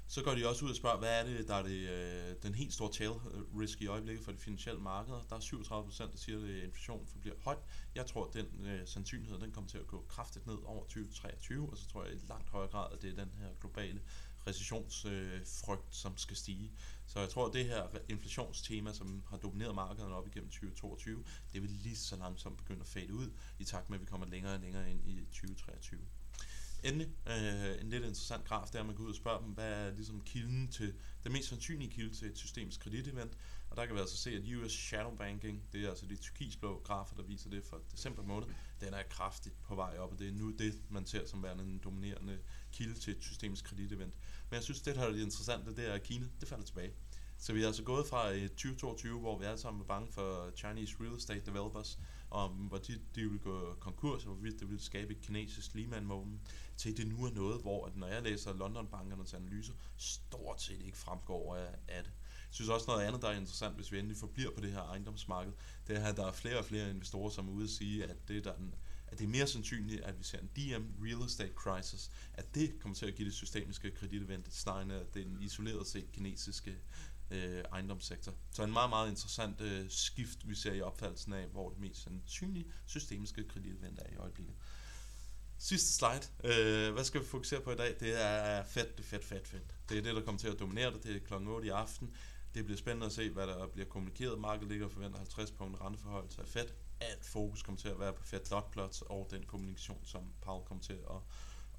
Så 0.10 0.24
går 0.24 0.36
de 0.36 0.48
også 0.48 0.66
ud 0.66 0.70
og 0.70 0.76
spørger, 0.76 0.98
hvad 0.98 1.20
er 1.20 1.24
det, 1.24 1.48
der 1.48 1.56
er 1.56 1.64
det, 1.64 1.90
øh, 1.90 2.36
den 2.44 2.56
helt 2.56 2.74
store 2.74 2.92
tail 2.92 3.10
øh, 3.10 3.60
risk 3.60 3.82
i 3.82 3.88
øjeblikket 3.88 4.26
for 4.26 4.32
de 4.32 4.38
finansielle 4.38 4.82
markeder. 4.82 5.22
Der 5.30 5.36
er 5.36 5.40
37 5.40 5.86
procent, 5.86 6.12
der 6.12 6.18
siger, 6.18 6.38
at 6.38 6.64
inflationen 6.64 7.08
forbliver 7.08 7.36
høj. 7.44 7.56
Jeg 7.96 8.06
tror, 8.06 8.28
at 8.28 8.34
den 8.34 8.66
øh, 8.66 8.88
sandsynlighed 8.88 9.40
den 9.40 9.52
kommer 9.52 9.70
til 9.70 9.78
at 9.78 9.88
gå 9.88 10.06
kraftigt 10.10 10.48
ned 10.48 10.58
over 10.66 10.84
2023, 10.84 11.70
og 11.70 11.78
så 11.78 11.90
tror 11.90 12.04
jeg 12.04 12.14
i 12.14 12.18
langt 12.30 12.50
højere 12.50 12.72
grad, 12.72 12.94
at 12.94 13.02
det 13.02 13.10
er 13.10 13.16
den 13.16 13.32
her 13.40 13.48
globale 13.60 14.02
recessionsfrygt, 14.48 15.88
øh, 15.88 15.92
som 15.92 16.18
skal 16.18 16.38
stige. 16.38 16.72
Så 17.06 17.20
jeg 17.20 17.30
tror, 17.30 17.48
at 17.48 17.54
det 17.54 17.66
her 17.66 17.84
inflationstema, 18.10 18.94
som 18.94 19.24
har 19.30 19.38
domineret 19.38 19.76
markederne 19.76 20.16
op 20.16 20.28
igennem 20.28 20.50
2022, 20.50 21.24
det 21.54 21.62
vil 21.62 21.70
lige 21.70 21.98
så 21.98 22.16
langsomt 22.16 22.58
begynde 22.58 22.82
at 22.82 22.88
fade 22.88 23.14
ud, 23.14 23.32
i 23.60 23.64
takt 23.64 23.90
med, 23.90 23.98
at 23.98 24.02
vi 24.02 24.06
kommer 24.06 24.28
længere 24.28 24.54
og 24.54 24.60
længere 24.60 24.92
ind 24.92 25.08
i 25.08 25.26
2023. 25.26 26.00
Endelig, 26.88 27.08
øh, 27.28 27.82
en 27.82 27.90
lidt 27.90 28.04
interessant 28.04 28.46
graf, 28.46 28.68
der 28.74 28.80
at 28.80 28.86
man 28.86 28.96
går 28.96 29.04
ud 29.04 29.10
og 29.10 29.16
spørger 29.16 29.42
dem, 29.42 29.50
hvad 29.50 29.72
er 29.72 29.92
ligesom 29.92 30.22
kilden 30.22 30.68
til, 30.72 30.94
den 31.24 31.32
mest 31.32 31.50
sandsynlige 31.50 31.92
kilde 31.92 32.16
til 32.16 32.28
et 32.28 32.38
systemisk 32.38 32.80
kreditevent. 32.80 33.38
Og 33.70 33.78
der 33.78 33.86
kan 33.86 33.96
vi 33.96 34.00
altså 34.00 34.18
se, 34.18 34.32
at 34.32 34.56
US 34.56 34.72
Shadow 34.72 35.16
Banking, 35.16 35.64
det 35.72 35.86
er 35.86 35.90
altså 35.90 36.06
de 36.06 36.16
turkisblå 36.16 36.82
grafer, 36.84 37.16
der 37.16 37.24
viser 37.24 37.50
det 37.50 37.64
for 37.64 37.82
december 37.92 38.24
måned, 38.24 38.48
den 38.82 38.94
er 38.94 39.04
kraftigt 39.10 39.56
på 39.64 39.76
vej 39.76 39.98
op, 39.98 40.12
og 40.12 40.20
det 40.20 40.28
er 40.28 40.32
nu 40.32 40.52
det, 40.52 40.82
man 40.90 41.06
ser 41.06 41.26
som 41.26 41.44
værende 41.44 41.64
en 41.64 41.78
dominerende 41.78 42.40
kilde 42.72 43.00
til 43.00 43.16
et 43.18 43.24
systemisk 43.24 43.66
kreditevent. 43.66 44.14
Men 44.50 44.56
jeg 44.56 44.64
synes, 44.64 44.82
det 44.82 44.96
der 44.96 45.02
er 45.02 45.12
det 45.12 45.22
interessante, 45.22 45.76
det 45.76 45.90
er, 45.90 45.94
at 45.94 46.04
Kina, 46.04 46.26
det 46.40 46.48
falder 46.48 46.66
tilbage. 46.66 46.94
Så 47.38 47.54
vi 47.54 47.64
er 47.64 47.68
altså 47.68 47.84
gået 47.84 48.08
fra 48.08 48.34
2022, 48.34 49.20
hvor 49.20 49.40
vi 49.40 49.46
alle 49.46 49.60
sammen 49.60 49.80
var 49.80 49.86
bange 49.86 50.12
for 50.12 50.52
Chinese 50.56 50.96
real 51.00 51.16
estate 51.16 51.46
developers, 51.46 52.00
om 52.30 52.52
hvor 52.52 52.78
de, 52.78 53.00
de 53.16 53.22
ville 53.22 53.40
gå 53.40 53.76
konkurs, 53.80 54.26
og 54.26 54.34
hvorvidt 54.34 54.60
det 54.60 54.70
ville 54.70 54.84
skabe 54.84 55.12
et 55.12 55.22
kinesisk 55.22 55.76
Lehman 55.76 56.06
Moment, 56.06 56.42
til 56.78 56.98
det 56.98 57.08
nu 57.08 57.26
er 57.26 57.32
noget, 57.32 57.62
hvor 57.62 57.86
at 57.86 57.98
når 57.98 58.08
jeg 58.08 58.24
læser 58.24 58.54
London-bankernes 58.54 59.34
analyser, 59.34 59.74
stort 59.98 60.62
set 60.62 60.82
ikke 60.82 60.98
fremgår 60.98 61.56
af, 61.56 61.76
af 61.88 62.04
det. 62.04 62.12
Jeg 62.48 62.54
synes 62.54 62.70
også 62.70 62.86
noget 62.88 63.04
andet, 63.04 63.22
der 63.22 63.28
er 63.28 63.38
interessant, 63.38 63.76
hvis 63.76 63.92
vi 63.92 64.00
endelig 64.00 64.18
forbliver 64.18 64.52
på 64.52 64.62
det 64.62 64.72
her 64.72 64.82
ejendomsmarked, 64.82 65.54
det 65.88 65.98
er, 65.98 66.06
at 66.06 66.18
der 66.18 66.28
er 66.28 66.32
flere 66.32 66.58
og 66.58 66.66
flere 66.66 66.90
investorer, 66.90 67.30
som 67.30 67.48
er 67.48 67.52
ude 67.52 67.64
at 67.64 67.70
sige, 67.70 68.04
at 68.04 68.28
det, 68.28 68.44
der 68.44 68.52
er 68.52 68.58
den, 68.58 68.74
at 69.08 69.20
det 69.20 69.26
er 69.26 69.30
mere 69.30 69.48
sandsynligt, 69.48 70.02
at 70.02 70.20
vi 70.20 70.24
ser 70.24 70.40
en 70.40 70.50
DM 70.56 71.04
real 71.04 71.22
estate 71.26 71.54
crisis, 71.54 72.12
at 72.34 72.56
det 72.56 72.80
kommer 72.80 72.96
til 72.96 73.06
at 73.06 73.16
give 73.16 73.26
det 73.26 73.34
systemiske 73.34 73.92
kreditevent, 73.92 74.54
snarere 74.54 74.82
end 74.82 74.92
at 74.92 75.14
det 75.14 75.38
isoleret 75.42 75.88
set 75.88 76.12
kinesiske 76.12 76.78
øh, 77.32 77.64
ejendomssektor. 77.72 78.34
Så 78.52 78.64
en 78.64 78.74
meget, 78.74 78.90
meget 78.90 79.10
interessant 79.10 79.62
øh, 79.62 79.90
skift, 79.90 80.50
vi 80.50 80.56
ser 80.56 80.74
i 80.74 80.82
opfattelsen 80.82 81.34
af, 81.34 81.48
hvor 81.48 81.70
det 81.70 81.80
mest 81.80 82.04
sandsynlige 82.04 82.72
systemiske 82.86 83.44
kreditevent 83.44 84.00
er 84.00 84.14
i 84.14 84.16
øjeblikket. 84.16 84.56
Sidste 85.58 85.94
slide. 85.94 86.24
Øh, 86.44 86.94
hvad 86.94 87.04
skal 87.04 87.22
vi 87.22 87.26
fokusere 87.26 87.62
på 87.62 87.72
i 87.72 87.76
dag? 87.76 87.96
Det 88.00 88.22
er 88.22 88.64
fedt, 88.64 88.98
det 88.98 89.06
fedt, 89.06 89.26
fedt, 89.26 89.48
fedt. 89.48 89.76
Det 89.90 89.98
er 89.98 90.02
det, 90.02 90.16
der 90.16 90.22
kommer 90.22 90.40
til 90.40 90.48
at 90.48 90.60
dominere 90.60 90.94
det. 90.94 91.04
Det 91.04 91.16
er 91.16 91.20
kl. 91.20 91.34
8 91.34 91.68
i 91.68 91.70
aften. 91.70 92.16
Det 92.56 92.66
bliver 92.66 92.78
spændende 92.78 93.06
at 93.06 93.12
se, 93.12 93.30
hvad 93.30 93.48
der 93.48 93.68
bliver 93.68 93.88
kommunikeret. 93.88 94.40
Markedet 94.40 94.70
ligger 94.70 94.86
og 94.86 94.92
forventer 94.92 95.18
50 95.18 95.52
punkt 95.52 95.82
renteforhold 95.82 96.40
af 96.40 96.48
Fed. 96.48 96.68
Alt 97.00 97.26
fokus 97.26 97.64
kommer 97.64 97.82
til 97.82 97.90
at 97.90 98.00
være 98.00 98.14
på 98.14 98.24
Fed 98.24 98.40
dot 98.52 98.72
plots 98.72 99.02
og 99.02 99.28
den 99.32 99.44
kommunikation, 99.44 100.00
som 100.04 100.22
Paul 100.42 100.66
kommer 100.66 100.84
til 100.84 100.94
at, 100.94 101.22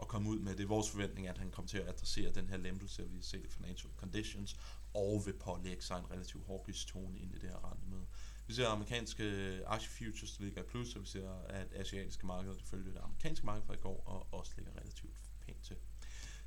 at 0.02 0.08
komme 0.08 0.30
ud 0.30 0.38
med. 0.38 0.56
Det 0.56 0.62
er 0.62 0.68
vores 0.68 0.90
forventning, 0.90 1.28
at 1.28 1.38
han 1.38 1.50
kommer 1.50 1.68
til 1.68 1.78
at 1.78 1.88
adressere 1.88 2.30
den 2.30 2.48
her 2.48 2.56
lempelse, 2.56 3.10
vi 3.10 3.22
ser 3.22 3.38
i 3.38 3.48
financial 3.48 3.92
conditions, 3.96 4.56
og 4.94 5.22
vil 5.26 5.32
pålægge 5.32 5.82
sig 5.82 5.98
en 5.98 6.10
relativt 6.10 6.46
hawkish 6.46 6.86
tone 6.86 7.18
ind 7.18 7.34
i 7.34 7.38
det 7.38 7.48
her 7.48 7.70
rentemøde. 7.70 8.06
Vi 8.46 8.54
ser 8.54 8.68
amerikanske 8.68 9.24
aktiefutures, 9.66 10.36
der 10.36 10.44
ligger 10.44 10.62
i 10.62 10.66
plus, 10.66 10.94
og 10.94 11.02
vi 11.02 11.06
ser, 11.06 11.30
at 11.30 11.72
asiatiske 11.74 12.26
markeder, 12.26 12.54
det 12.54 12.64
følger 12.64 12.92
det 12.92 13.00
amerikanske 13.02 13.46
marked 13.46 13.66
fra 13.66 13.74
i 13.74 13.76
går, 13.80 14.02
og 14.06 14.38
også 14.38 14.52
ligger 14.56 14.72
relativt 14.80 15.16
pænt 15.40 15.62
til. 15.62 15.76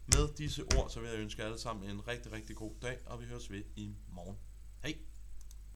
Med 0.05 0.33
disse 0.37 0.63
ord, 0.77 0.89
så 0.89 0.99
vil 0.99 1.09
jeg 1.09 1.19
ønske 1.19 1.43
alle 1.43 1.59
sammen 1.59 1.89
en 1.89 2.07
rigtig, 2.07 2.31
rigtig 2.31 2.55
god 2.55 2.73
dag, 2.81 2.97
og 3.05 3.21
vi 3.21 3.25
høres 3.25 3.51
ved 3.51 3.63
i 3.75 3.95
morgen. 4.07 4.37
Hej! 4.83 5.10